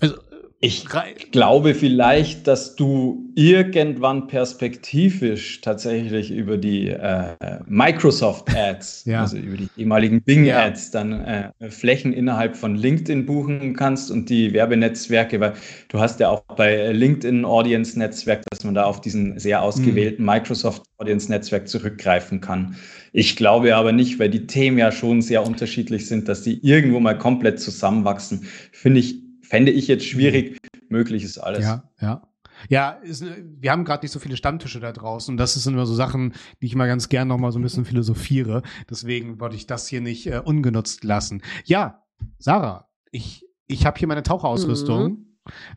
Also 0.00 0.16
Ich 0.62 0.84
glaube 1.32 1.74
vielleicht, 1.74 2.46
dass 2.46 2.76
du 2.76 3.32
irgendwann 3.34 4.26
perspektivisch 4.26 5.62
tatsächlich 5.62 6.30
über 6.30 6.58
die 6.58 6.88
äh, 6.88 7.34
Microsoft 7.66 8.54
Ads, 8.54 9.06
ja. 9.06 9.22
also 9.22 9.38
über 9.38 9.56
die 9.56 9.70
ehemaligen 9.78 10.20
Bing. 10.20 10.50
Ads, 10.50 10.90
dann 10.90 11.12
äh, 11.24 11.50
Flächen 11.70 12.12
innerhalb 12.12 12.58
von 12.58 12.74
LinkedIn 12.74 13.24
buchen 13.24 13.74
kannst 13.74 14.10
und 14.10 14.28
die 14.28 14.52
Werbenetzwerke, 14.52 15.40
weil 15.40 15.54
du 15.88 15.98
hast 15.98 16.20
ja 16.20 16.28
auch 16.28 16.42
bei 16.42 16.92
LinkedIn 16.92 17.46
Audience 17.46 17.98
Netzwerk, 17.98 18.42
dass 18.50 18.62
man 18.62 18.74
da 18.74 18.84
auf 18.84 19.00
diesen 19.00 19.38
sehr 19.38 19.62
ausgewählten 19.62 20.24
mhm. 20.24 20.28
Microsoft 20.28 20.82
Audience 20.98 21.30
Netzwerk 21.30 21.68
zurückgreifen 21.68 22.42
kann. 22.42 22.76
Ich 23.12 23.34
glaube 23.34 23.74
aber 23.74 23.92
nicht, 23.92 24.18
weil 24.18 24.28
die 24.28 24.46
Themen 24.46 24.76
ja 24.76 24.92
schon 24.92 25.22
sehr 25.22 25.46
unterschiedlich 25.46 26.06
sind, 26.06 26.28
dass 26.28 26.42
die 26.42 26.64
irgendwo 26.64 27.00
mal 27.00 27.16
komplett 27.16 27.60
zusammenwachsen. 27.60 28.44
Finde 28.72 29.00
ich 29.00 29.19
fände 29.50 29.72
ich 29.72 29.88
jetzt 29.88 30.06
schwierig. 30.06 30.58
Möglich 30.88 31.24
ist 31.24 31.38
alles. 31.38 31.64
Ja, 31.64 31.90
ja. 32.00 32.22
Ja, 32.68 32.90
ist, 32.90 33.24
wir 33.24 33.70
haben 33.70 33.84
gerade 33.84 34.04
nicht 34.04 34.12
so 34.12 34.18
viele 34.18 34.36
Stammtische 34.36 34.80
da 34.80 34.92
draußen. 34.92 35.32
Und 35.32 35.38
das 35.38 35.54
sind 35.54 35.72
immer 35.72 35.86
so 35.86 35.94
Sachen, 35.94 36.34
die 36.60 36.66
ich 36.66 36.74
mal 36.74 36.86
ganz 36.86 37.08
gern 37.08 37.28
noch 37.28 37.38
mal 37.38 37.52
so 37.52 37.58
ein 37.58 37.62
bisschen 37.62 37.86
philosophiere. 37.86 38.62
Deswegen 38.88 39.40
wollte 39.40 39.56
ich 39.56 39.66
das 39.66 39.88
hier 39.88 40.00
nicht 40.00 40.26
äh, 40.26 40.40
ungenutzt 40.44 41.02
lassen. 41.04 41.42
Ja, 41.64 42.04
Sarah, 42.38 42.90
ich, 43.10 43.46
ich 43.66 43.86
habe 43.86 43.98
hier 43.98 44.08
meine 44.08 44.22
Taucherausrüstung. 44.22 45.02
Mhm. 45.04 45.26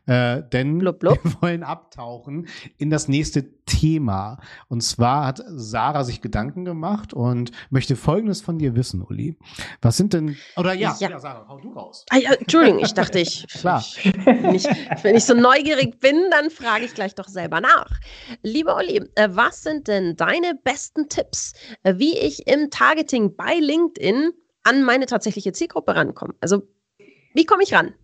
Äh, 0.06 0.42
denn 0.52 0.78
blub, 0.78 0.98
blub. 0.98 1.18
wir 1.24 1.36
wollen 1.42 1.62
abtauchen 1.62 2.48
in 2.76 2.90
das 2.90 3.08
nächste 3.08 3.64
Thema. 3.64 4.38
Und 4.68 4.82
zwar 4.82 5.26
hat 5.26 5.42
Sarah 5.46 6.04
sich 6.04 6.20
Gedanken 6.20 6.64
gemacht 6.64 7.14
und 7.14 7.50
möchte 7.70 7.96
Folgendes 7.96 8.40
von 8.42 8.58
dir 8.58 8.76
wissen, 8.76 9.02
Uli. 9.02 9.38
Was 9.80 9.96
sind 9.96 10.12
denn, 10.12 10.36
oder 10.56 10.74
ja, 10.74 10.94
ja. 10.98 11.10
ja 11.10 11.18
Sarah, 11.18 11.46
hau 11.48 11.60
du 11.60 11.72
raus. 11.72 12.04
Ah, 12.10 12.18
ja, 12.18 12.32
Entschuldigung, 12.32 12.80
ich 12.80 12.94
dachte, 12.94 13.18
ich, 13.18 13.46
Klar. 13.60 13.82
wenn, 14.24 14.54
ich, 14.54 14.64
wenn 15.02 15.16
ich 15.16 15.24
so 15.24 15.34
neugierig 15.34 15.98
bin, 16.00 16.16
dann 16.30 16.50
frage 16.50 16.84
ich 16.84 16.94
gleich 16.94 17.14
doch 17.14 17.28
selber 17.28 17.60
nach. 17.60 17.90
Lieber 18.42 18.76
Uli, 18.76 19.02
äh, 19.14 19.28
was 19.30 19.62
sind 19.62 19.88
denn 19.88 20.16
deine 20.16 20.54
besten 20.62 21.08
Tipps, 21.08 21.54
äh, 21.82 21.94
wie 21.96 22.18
ich 22.18 22.46
im 22.46 22.70
Targeting 22.70 23.34
bei 23.34 23.54
LinkedIn 23.54 24.32
an 24.64 24.82
meine 24.82 25.06
tatsächliche 25.06 25.52
Zielgruppe 25.52 25.94
rankomme? 25.94 26.34
Also, 26.40 26.62
wie 27.34 27.44
komme 27.44 27.62
ich 27.62 27.74
ran? 27.74 27.94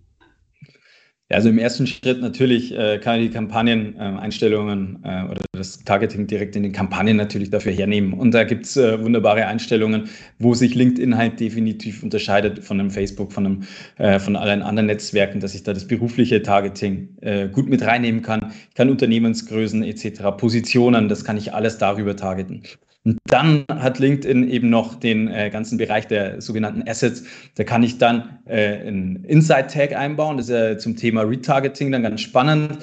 Ja, 1.31 1.37
also 1.37 1.49
im 1.49 1.59
ersten 1.59 1.87
Schritt 1.87 2.21
natürlich 2.21 2.77
äh, 2.77 2.99
kann 2.99 3.21
ich 3.21 3.29
die 3.29 3.35
Kampagneneinstellungen 3.35 4.99
äh, 5.05 5.25
oder 5.31 5.40
das 5.53 5.79
Targeting 5.85 6.27
direkt 6.27 6.57
in 6.57 6.64
den 6.64 6.73
Kampagnen 6.73 7.16
natürlich 7.16 7.51
dafür 7.51 7.71
hernehmen. 7.71 8.14
Und 8.14 8.33
da 8.33 8.43
gibt's 8.43 8.77
äh, 8.77 9.01
wunderbare 9.01 9.47
Einstellungen, 9.47 10.09
wo 10.40 10.55
sich 10.55 10.75
LinkedIn 10.75 11.16
halt 11.16 11.38
definitiv 11.38 12.03
unterscheidet 12.03 12.64
von 12.64 12.81
einem 12.81 12.90
Facebook, 12.90 13.33
von, 13.33 13.47
einem, 13.47 13.62
äh, 13.99 14.19
von 14.19 14.35
allen 14.35 14.62
anderen 14.62 14.87
Netzwerken, 14.87 15.38
dass 15.38 15.55
ich 15.55 15.62
da 15.62 15.73
das 15.73 15.87
berufliche 15.87 16.43
Targeting 16.43 17.11
äh, 17.21 17.49
gut 17.49 17.69
mit 17.69 17.83
reinnehmen 17.83 18.23
kann. 18.23 18.53
Ich 18.69 18.75
kann 18.75 18.90
Unternehmensgrößen 18.90 19.85
etc., 19.85 20.37
Positionen, 20.37 21.09
das 21.09 21.25
kann 21.25 21.37
ich 21.37 21.55
alles 21.55 21.79
darüber 21.79 22.16
targeten. 22.16 22.64
Und 23.04 23.18
dann 23.26 23.64
hat 23.68 23.98
LinkedIn 23.98 24.48
eben 24.48 24.68
noch 24.68 24.94
den 24.94 25.28
äh, 25.28 25.50
ganzen 25.50 25.78
Bereich 25.78 26.06
der 26.06 26.40
sogenannten 26.42 26.86
Assets. 26.86 27.24
Da 27.54 27.64
kann 27.64 27.82
ich 27.82 27.98
dann 27.98 28.38
äh, 28.44 28.86
einen 28.86 29.24
Inside-Tag 29.24 29.94
einbauen. 29.94 30.36
Das 30.36 30.48
ist 30.48 30.52
ja 30.52 30.76
zum 30.76 30.96
Thema 30.96 31.22
Retargeting 31.22 31.92
dann 31.92 32.02
ganz 32.02 32.20
spannend 32.20 32.78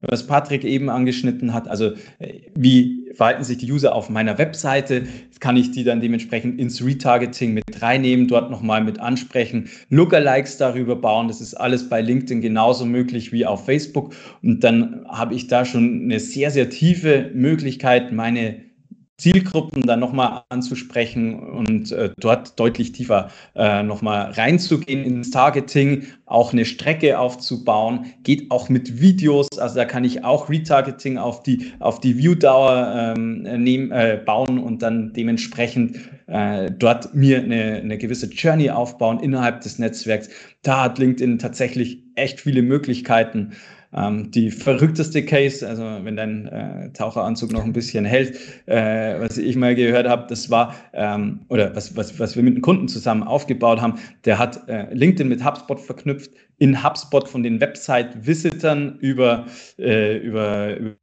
was 0.00 0.26
Patrick 0.26 0.64
eben 0.64 0.88
angeschnitten 0.88 1.52
hat. 1.52 1.68
Also 1.68 1.92
äh, 2.18 2.40
wie 2.54 3.10
verhalten 3.14 3.44
sich 3.44 3.58
die 3.58 3.70
User 3.70 3.94
auf 3.94 4.08
meiner 4.08 4.38
Webseite? 4.38 5.04
Kann 5.40 5.56
ich 5.56 5.70
die 5.70 5.84
dann 5.84 6.00
dementsprechend 6.00 6.58
ins 6.58 6.84
Retargeting 6.84 7.54
mit 7.54 7.64
reinnehmen, 7.80 8.28
dort 8.28 8.50
nochmal 8.50 8.82
mit 8.82 8.98
ansprechen, 8.98 9.68
Lookalikes 9.90 10.56
darüber 10.56 10.96
bauen. 10.96 11.28
Das 11.28 11.40
ist 11.40 11.54
alles 11.54 11.88
bei 11.88 12.00
LinkedIn 12.00 12.40
genauso 12.40 12.86
möglich 12.86 13.32
wie 13.32 13.44
auf 13.46 13.66
Facebook. 13.66 14.14
Und 14.42 14.64
dann 14.64 15.04
habe 15.08 15.34
ich 15.34 15.48
da 15.48 15.64
schon 15.64 16.02
eine 16.04 16.20
sehr, 16.20 16.50
sehr 16.50 16.70
tiefe 16.70 17.30
Möglichkeit, 17.34 18.12
meine 18.12 18.69
Zielgruppen 19.20 19.86
dann 19.86 20.00
nochmal 20.00 20.42
anzusprechen 20.48 21.38
und 21.38 21.92
äh, 21.92 22.10
dort 22.18 22.58
deutlich 22.58 22.92
tiefer 22.92 23.30
äh, 23.54 23.82
nochmal 23.82 24.30
reinzugehen 24.32 25.04
ins 25.04 25.30
Targeting, 25.30 26.04
auch 26.24 26.52
eine 26.52 26.64
Strecke 26.64 27.18
aufzubauen, 27.18 28.06
geht 28.22 28.50
auch 28.50 28.68
mit 28.68 29.00
Videos, 29.00 29.48
also 29.58 29.76
da 29.76 29.84
kann 29.84 30.04
ich 30.04 30.24
auch 30.24 30.48
Retargeting 30.48 31.18
auf 31.18 31.42
die, 31.42 31.72
auf 31.80 32.00
die 32.00 32.16
Viewdauer 32.16 33.14
ähm, 33.16 33.42
nehmen, 33.42 33.92
äh, 33.92 34.20
bauen 34.24 34.58
und 34.58 34.82
dann 34.82 35.12
dementsprechend 35.12 35.98
äh, 36.26 36.70
dort 36.70 37.14
mir 37.14 37.38
eine, 37.38 37.76
eine 37.76 37.98
gewisse 37.98 38.26
Journey 38.26 38.70
aufbauen 38.70 39.20
innerhalb 39.20 39.60
des 39.60 39.78
Netzwerks. 39.78 40.30
Da 40.62 40.84
hat 40.84 40.98
LinkedIn 40.98 41.38
tatsächlich 41.38 42.02
echt 42.14 42.40
viele 42.40 42.62
Möglichkeiten. 42.62 43.52
Ähm, 43.92 44.30
die 44.30 44.50
verrückteste 44.52 45.24
Case, 45.24 45.66
also 45.66 45.82
wenn 45.82 46.14
dein 46.14 46.46
äh, 46.46 46.92
Taucheranzug 46.92 47.50
noch 47.50 47.64
ein 47.64 47.72
bisschen 47.72 48.04
hält, 48.04 48.38
äh, 48.66 49.20
was 49.20 49.36
ich 49.36 49.56
mal 49.56 49.74
gehört 49.74 50.06
habe, 50.06 50.26
das 50.28 50.48
war, 50.48 50.76
ähm, 50.92 51.40
oder 51.48 51.74
was, 51.74 51.96
was, 51.96 52.18
was 52.20 52.36
wir 52.36 52.44
mit 52.44 52.54
einem 52.54 52.62
Kunden 52.62 52.86
zusammen 52.86 53.24
aufgebaut 53.24 53.80
haben, 53.80 53.98
der 54.24 54.38
hat 54.38 54.68
äh, 54.68 54.92
LinkedIn 54.94 55.28
mit 55.28 55.44
HubSpot 55.44 55.80
verknüpft, 55.80 56.30
in 56.58 56.84
HubSpot 56.84 57.28
von 57.28 57.42
den 57.42 57.60
Website-Visitern 57.60 58.98
über, 59.00 59.46
äh, 59.78 60.18
über, 60.18 60.76
über 60.76 60.96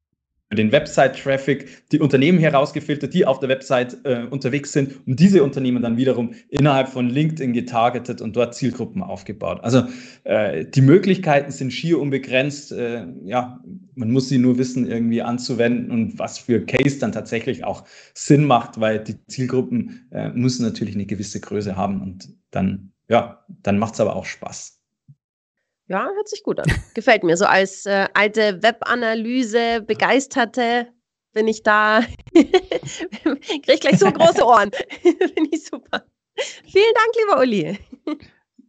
den 0.55 0.71
Website-Traffic, 0.71 1.89
die 1.91 1.99
Unternehmen 1.99 2.39
herausgefiltert, 2.39 3.13
die 3.13 3.25
auf 3.25 3.39
der 3.39 3.49
Website 3.49 3.97
äh, 4.05 4.23
unterwegs 4.29 4.71
sind 4.71 5.05
und 5.05 5.19
diese 5.19 5.43
Unternehmen 5.43 5.81
dann 5.81 5.97
wiederum 5.97 6.33
innerhalb 6.49 6.87
von 6.87 7.09
LinkedIn 7.09 7.51
getargetet 7.51 8.21
und 8.21 8.35
dort 8.35 8.55
Zielgruppen 8.55 9.03
aufgebaut. 9.03 9.59
Also 9.63 9.83
äh, 10.23 10.65
die 10.65 10.81
Möglichkeiten 10.81 11.51
sind 11.51 11.71
schier 11.71 11.99
unbegrenzt. 11.99 12.71
Äh, 12.71 13.07
ja, 13.25 13.61
man 13.95 14.11
muss 14.11 14.29
sie 14.29 14.37
nur 14.37 14.57
wissen, 14.57 14.89
irgendwie 14.89 15.21
anzuwenden 15.21 15.91
und 15.91 16.17
was 16.17 16.37
für 16.37 16.65
Case 16.65 16.99
dann 16.99 17.11
tatsächlich 17.11 17.65
auch 17.65 17.83
Sinn 18.13 18.45
macht, 18.45 18.79
weil 18.79 19.03
die 19.03 19.17
Zielgruppen 19.27 20.07
äh, 20.11 20.29
müssen 20.29 20.63
natürlich 20.63 20.95
eine 20.95 21.05
gewisse 21.05 21.41
Größe 21.41 21.75
haben 21.75 22.01
und 22.01 22.29
dann, 22.51 22.93
ja, 23.09 23.43
dann 23.63 23.79
macht 23.79 23.95
es 23.95 23.99
aber 23.99 24.15
auch 24.15 24.25
Spaß. 24.25 24.76
Ja, 25.89 26.09
hört 26.13 26.27
sich 26.27 26.43
gut 26.43 26.59
an. 26.59 26.65
Gefällt 26.93 27.23
mir. 27.23 27.37
So 27.37 27.45
als 27.45 27.85
äh, 27.85 28.07
alte 28.13 28.61
Webanalyse 28.61 29.81
Begeisterte 29.81 30.87
bin 31.33 31.47
ich 31.47 31.63
da. 31.63 32.01
Kriege 32.33 33.73
ich 33.73 33.79
gleich 33.79 33.99
so 33.99 34.11
große 34.11 34.45
Ohren. 34.45 34.71
Finde 35.01 35.49
ich 35.51 35.65
super. 35.65 36.03
Vielen 36.35 36.93
Dank, 36.93 37.15
lieber 37.17 37.39
Uli. 37.39 37.79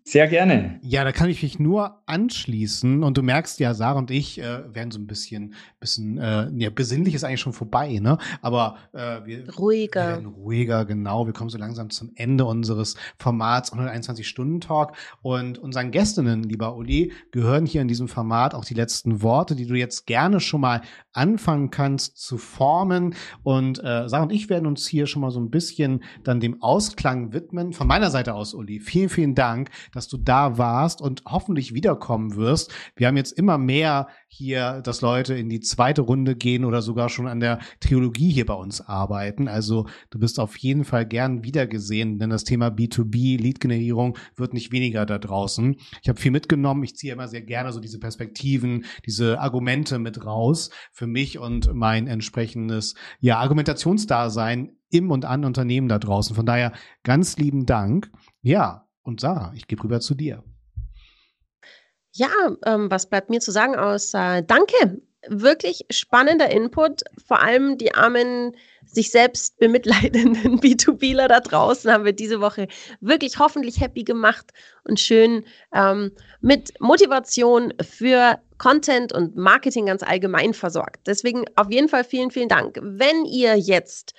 Sehr 0.09 0.27
gerne. 0.27 0.81
Ja, 0.81 1.05
da 1.05 1.13
kann 1.13 1.29
ich 1.29 1.43
mich 1.43 1.59
nur 1.59 2.01
anschließen. 2.07 3.03
Und 3.03 3.19
du 3.19 3.23
merkst 3.23 3.61
ja, 3.61 3.75
Sarah 3.75 3.99
und 3.99 4.11
ich 4.11 4.41
äh, 4.41 4.75
werden 4.75 4.91
so 4.91 4.99
ein 4.99 5.07
bisschen, 5.07 5.53
bisschen, 5.81 6.17
äh, 6.17 6.49
ja, 6.57 6.71
besinnlich 6.71 7.15
ist 7.15 7.25
eigentlich 7.25 7.43
schon 7.43 7.53
vorbei, 7.53 7.99
ne? 8.01 8.17
Aber 8.41 8.79
äh, 8.95 9.27
wir, 9.27 9.55
ruhiger. 9.55 10.01
wir 10.01 10.13
werden 10.15 10.27
ruhiger, 10.27 10.87
genau. 10.87 11.27
Wir 11.27 11.35
kommen 11.35 11.51
so 11.51 11.59
langsam 11.59 11.91
zum 11.91 12.13
Ende 12.15 12.47
unseres 12.47 12.97
Formats 13.19 13.71
121-Stunden-Talk. 13.75 14.95
Und 15.21 15.59
unseren 15.59 15.91
Gästinnen, 15.91 16.43
lieber 16.43 16.75
Uli, 16.75 17.13
gehören 17.31 17.67
hier 17.67 17.83
in 17.83 17.89
diesem 17.89 18.09
Format 18.09 18.55
auch 18.55 18.65
die 18.65 18.73
letzten 18.73 19.21
Worte, 19.21 19.57
die 19.57 19.67
du 19.67 19.75
jetzt 19.75 20.07
gerne 20.07 20.41
schon 20.41 20.63
mal 20.63 20.81
anfangen 21.13 21.71
kannst 21.71 22.17
zu 22.17 22.39
formen. 22.39 23.15
Und 23.43 23.79
äh, 23.81 24.09
Sarah 24.09 24.23
und 24.23 24.33
ich 24.33 24.49
werden 24.49 24.67
uns 24.67 24.87
hier 24.87 25.07
schon 25.07 25.21
mal 25.21 25.31
so 25.31 25.41
ein 25.41 25.51
bisschen 25.51 26.03
dann 26.25 26.41
dem 26.41 26.63
Ausklang 26.63 27.35
widmen. 27.35 27.75
Von 27.75 27.87
meiner 27.87 28.11
Seite 28.11 28.33
aus, 28.33 28.55
Uli, 28.55 28.81
vielen, 28.81 29.11
vielen 29.11 29.35
Dank 29.35 29.69
dass 29.99 30.07
du 30.07 30.17
da 30.17 30.59
warst 30.59 31.03
und 31.03 31.25
hoffentlich 31.27 31.75
wiederkommen 31.75 32.37
wirst. 32.37 32.73
Wir 32.95 33.09
haben 33.09 33.17
jetzt 33.17 33.33
immer 33.33 33.59
mehr 33.59 34.07
hier, 34.29 34.81
dass 34.83 35.01
Leute 35.01 35.35
in 35.35 35.49
die 35.49 35.59
zweite 35.59 36.03
Runde 36.03 36.37
gehen 36.37 36.65
oder 36.65 36.83
sogar 36.83 37.09
schon 37.09 37.27
an 37.27 37.41
der 37.41 37.59
Trilogie 37.81 38.31
hier 38.31 38.47
bei 38.47 38.55
uns 38.55 38.81
arbeiten. 38.81 39.49
Also 39.49 39.89
du 40.11 40.21
bist 40.21 40.39
auf 40.39 40.57
jeden 40.57 40.85
Fall 40.85 41.05
gern 41.05 41.43
wiedergesehen, 41.43 42.21
denn 42.21 42.31
das 42.31 42.45
Thema 42.45 42.69
B2B, 42.69 43.41
Lead-Generierung 43.43 44.17
wird 44.37 44.55
nicht 44.55 44.71
weniger 44.71 45.05
da 45.05 45.19
draußen. 45.19 45.75
Ich 46.01 46.09
habe 46.09 46.21
viel 46.21 46.31
mitgenommen. 46.31 46.85
Ich 46.85 46.95
ziehe 46.95 47.13
immer 47.13 47.27
sehr 47.27 47.43
gerne 47.43 47.73
so 47.73 47.81
diese 47.81 47.99
Perspektiven, 47.99 48.85
diese 49.05 49.41
Argumente 49.41 49.99
mit 49.99 50.25
raus 50.25 50.71
für 50.93 51.09
mich 51.09 51.41
und 51.41 51.75
mein 51.75 52.07
entsprechendes 52.07 52.95
ja, 53.19 53.39
Argumentationsdasein 53.39 54.77
im 54.91 55.11
und 55.11 55.25
an 55.25 55.45
Unternehmen 55.45 55.89
da 55.89 55.99
draußen. 55.99 56.37
Von 56.37 56.47
daher 56.47 56.73
ganz 57.03 57.37
lieben 57.37 57.67
Dank. 57.67 58.13
Ja, 58.43 58.88
und 59.09 59.21
Sarah, 59.21 59.53
ich 59.57 59.67
gebe 59.67 59.83
rüber 59.83 60.01
zu 60.01 60.15
dir. 60.15 60.45
Ja, 62.13 62.29
ähm, 62.67 62.91
was 62.91 63.09
bleibt 63.09 63.31
mir 63.31 63.41
zu 63.41 63.51
sagen 63.51 63.75
außer 63.75 64.43
Danke. 64.43 65.01
Wirklich 65.27 65.85
spannender 65.91 66.51
Input. 66.51 67.03
Vor 67.27 67.41
allem 67.41 67.77
die 67.77 67.95
armen, 67.95 68.55
sich 68.85 69.11
selbst 69.11 69.59
bemitleidenden 69.59 70.61
B2Bler 70.61 71.27
da 71.27 71.41
draußen 71.41 71.91
haben 71.91 72.05
wir 72.05 72.13
diese 72.13 72.41
Woche 72.41 72.69
wirklich 73.01 73.39
hoffentlich 73.39 73.81
happy 73.81 74.05
gemacht 74.05 74.53
und 74.85 75.01
schön 75.01 75.45
ähm, 75.75 76.13
mit 76.41 76.81
Motivation 76.81 77.75
für 77.83 78.39
Content 78.59 79.13
und 79.13 79.37
Marketing 79.37 79.87
ganz 79.87 80.03
allgemein 80.03 80.55
versorgt. 80.55 81.07
Deswegen 81.07 81.45
auf 81.57 81.71
jeden 81.71 81.89
Fall 81.89 82.05
vielen, 82.05 82.31
vielen 82.31 82.49
Dank. 82.49 82.79
Wenn 82.83 83.25
ihr 83.25 83.57
jetzt 83.57 84.15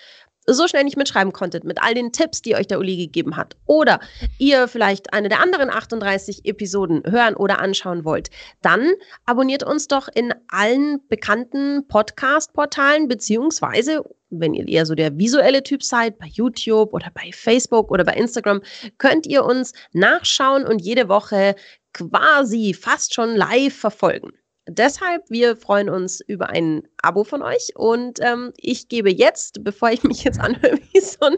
so 0.53 0.67
schnell 0.67 0.83
nicht 0.83 0.97
mitschreiben 0.97 1.33
konntet, 1.33 1.63
mit 1.63 1.81
all 1.81 1.93
den 1.93 2.11
Tipps, 2.11 2.41
die 2.41 2.55
euch 2.55 2.67
der 2.67 2.79
Uli 2.79 2.97
gegeben 2.97 3.37
hat, 3.37 3.55
oder 3.65 3.99
ihr 4.37 4.67
vielleicht 4.67 5.13
eine 5.13 5.29
der 5.29 5.41
anderen 5.41 5.69
38 5.69 6.45
Episoden 6.45 7.03
hören 7.05 7.35
oder 7.35 7.59
anschauen 7.59 8.05
wollt, 8.05 8.29
dann 8.61 8.91
abonniert 9.25 9.63
uns 9.63 9.87
doch 9.87 10.07
in 10.13 10.33
allen 10.47 10.99
bekannten 11.07 11.87
Podcast-Portalen, 11.87 13.07
beziehungsweise 13.07 14.03
wenn 14.29 14.53
ihr 14.53 14.67
eher 14.67 14.85
so 14.85 14.95
der 14.95 15.17
visuelle 15.17 15.63
Typ 15.63 15.83
seid, 15.83 16.19
bei 16.19 16.27
YouTube 16.27 16.93
oder 16.93 17.09
bei 17.13 17.31
Facebook 17.33 17.91
oder 17.91 18.03
bei 18.03 18.13
Instagram, 18.13 18.61
könnt 18.97 19.25
ihr 19.25 19.43
uns 19.43 19.73
nachschauen 19.91 20.65
und 20.65 20.79
jede 20.79 21.09
Woche 21.09 21.55
quasi 21.93 22.73
fast 22.73 23.13
schon 23.13 23.35
live 23.35 23.75
verfolgen. 23.75 24.31
Deshalb, 24.69 25.23
wir 25.29 25.55
freuen 25.55 25.89
uns 25.89 26.21
über 26.21 26.49
ein 26.49 26.83
Abo 27.01 27.23
von 27.23 27.41
euch 27.41 27.75
und 27.75 28.19
ähm, 28.21 28.53
ich 28.57 28.87
gebe 28.87 29.11
jetzt, 29.11 29.63
bevor 29.63 29.91
ich 29.91 30.03
mich 30.03 30.23
jetzt 30.23 30.39
anhöre, 30.39 30.77
wie 30.93 30.99
so 30.99 31.17
ein 31.21 31.37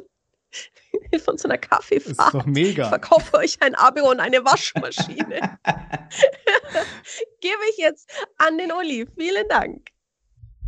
von 1.24 1.38
so 1.38 1.48
einer 1.48 1.58
Kaffeefahrt. 1.58 2.34
Ist 2.34 2.34
doch 2.34 2.46
mega. 2.46 2.84
Ich 2.84 2.89
verkaufe 2.89 3.38
euch 3.38 3.58
ein 3.62 3.76
Abo 3.76 4.10
und 4.10 4.20
eine 4.20 4.44
Waschmaschine. 4.44 5.58
gebe 7.41 7.62
ich 7.72 7.78
jetzt 7.78 8.10
an 8.38 8.58
den 8.58 8.72
Uli. 8.72 9.08
Vielen 9.17 9.48
Dank. 9.50 9.91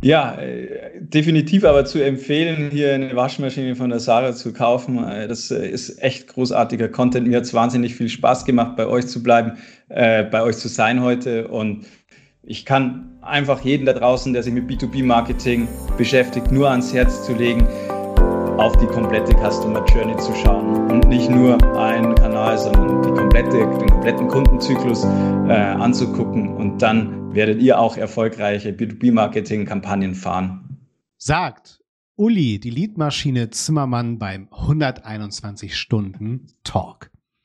Ja, 0.04 0.34
äh, 0.34 1.00
definitiv 1.00 1.64
aber 1.64 1.86
zu 1.86 1.98
empfehlen, 2.04 2.70
hier 2.70 2.92
eine 2.92 3.16
Waschmaschine 3.16 3.74
von 3.74 3.88
der 3.88 4.00
Sarah 4.00 4.34
zu 4.34 4.52
kaufen. 4.52 5.02
Äh, 5.02 5.28
das 5.28 5.50
äh, 5.50 5.66
ist 5.66 6.02
echt 6.02 6.26
großartiger 6.28 6.88
Content. 6.88 7.26
Mir 7.26 7.38
hat 7.38 7.44
es 7.44 7.54
wahnsinnig 7.54 7.94
viel 7.94 8.10
Spaß 8.10 8.44
gemacht, 8.44 8.76
bei 8.76 8.86
euch 8.86 9.06
zu 9.06 9.22
bleiben, 9.22 9.56
äh, 9.88 10.24
bei 10.24 10.42
euch 10.42 10.58
zu 10.58 10.68
sein 10.68 11.00
heute. 11.00 11.48
Und 11.48 11.86
ich 12.46 12.66
kann 12.66 13.18
einfach 13.22 13.60
jeden 13.62 13.86
da 13.86 13.92
draußen, 13.92 14.32
der 14.32 14.42
sich 14.42 14.52
mit 14.52 14.68
B2B-Marketing 14.68 15.66
beschäftigt, 15.96 16.52
nur 16.52 16.70
ans 16.70 16.92
Herz 16.92 17.24
zu 17.24 17.32
legen, 17.34 17.66
auf 18.58 18.76
die 18.76 18.86
komplette 18.86 19.32
Customer 19.32 19.84
Journey 19.86 20.16
zu 20.18 20.32
schauen 20.34 20.90
und 20.90 21.08
nicht 21.08 21.28
nur 21.28 21.54
einen 21.76 22.14
Kanal, 22.14 22.56
sondern 22.56 23.02
die 23.02 23.10
komplette, 23.10 23.58
den 23.58 23.88
kompletten 23.88 24.28
Kundenzyklus 24.28 25.04
äh, 25.04 25.52
anzugucken 25.52 26.54
und 26.54 26.80
dann 26.80 27.34
werdet 27.34 27.60
ihr 27.60 27.80
auch 27.80 27.96
erfolgreiche 27.96 28.70
B2B-Marketing-Kampagnen 28.70 30.14
fahren. 30.14 30.78
Sagt 31.16 31.80
Uli, 32.16 32.60
die 32.60 32.70
Leadmaschine 32.70 33.50
Zimmermann 33.50 34.18
beim 34.18 34.48
121 34.52 35.76
Stunden 35.76 36.46
Talk. 36.62 37.10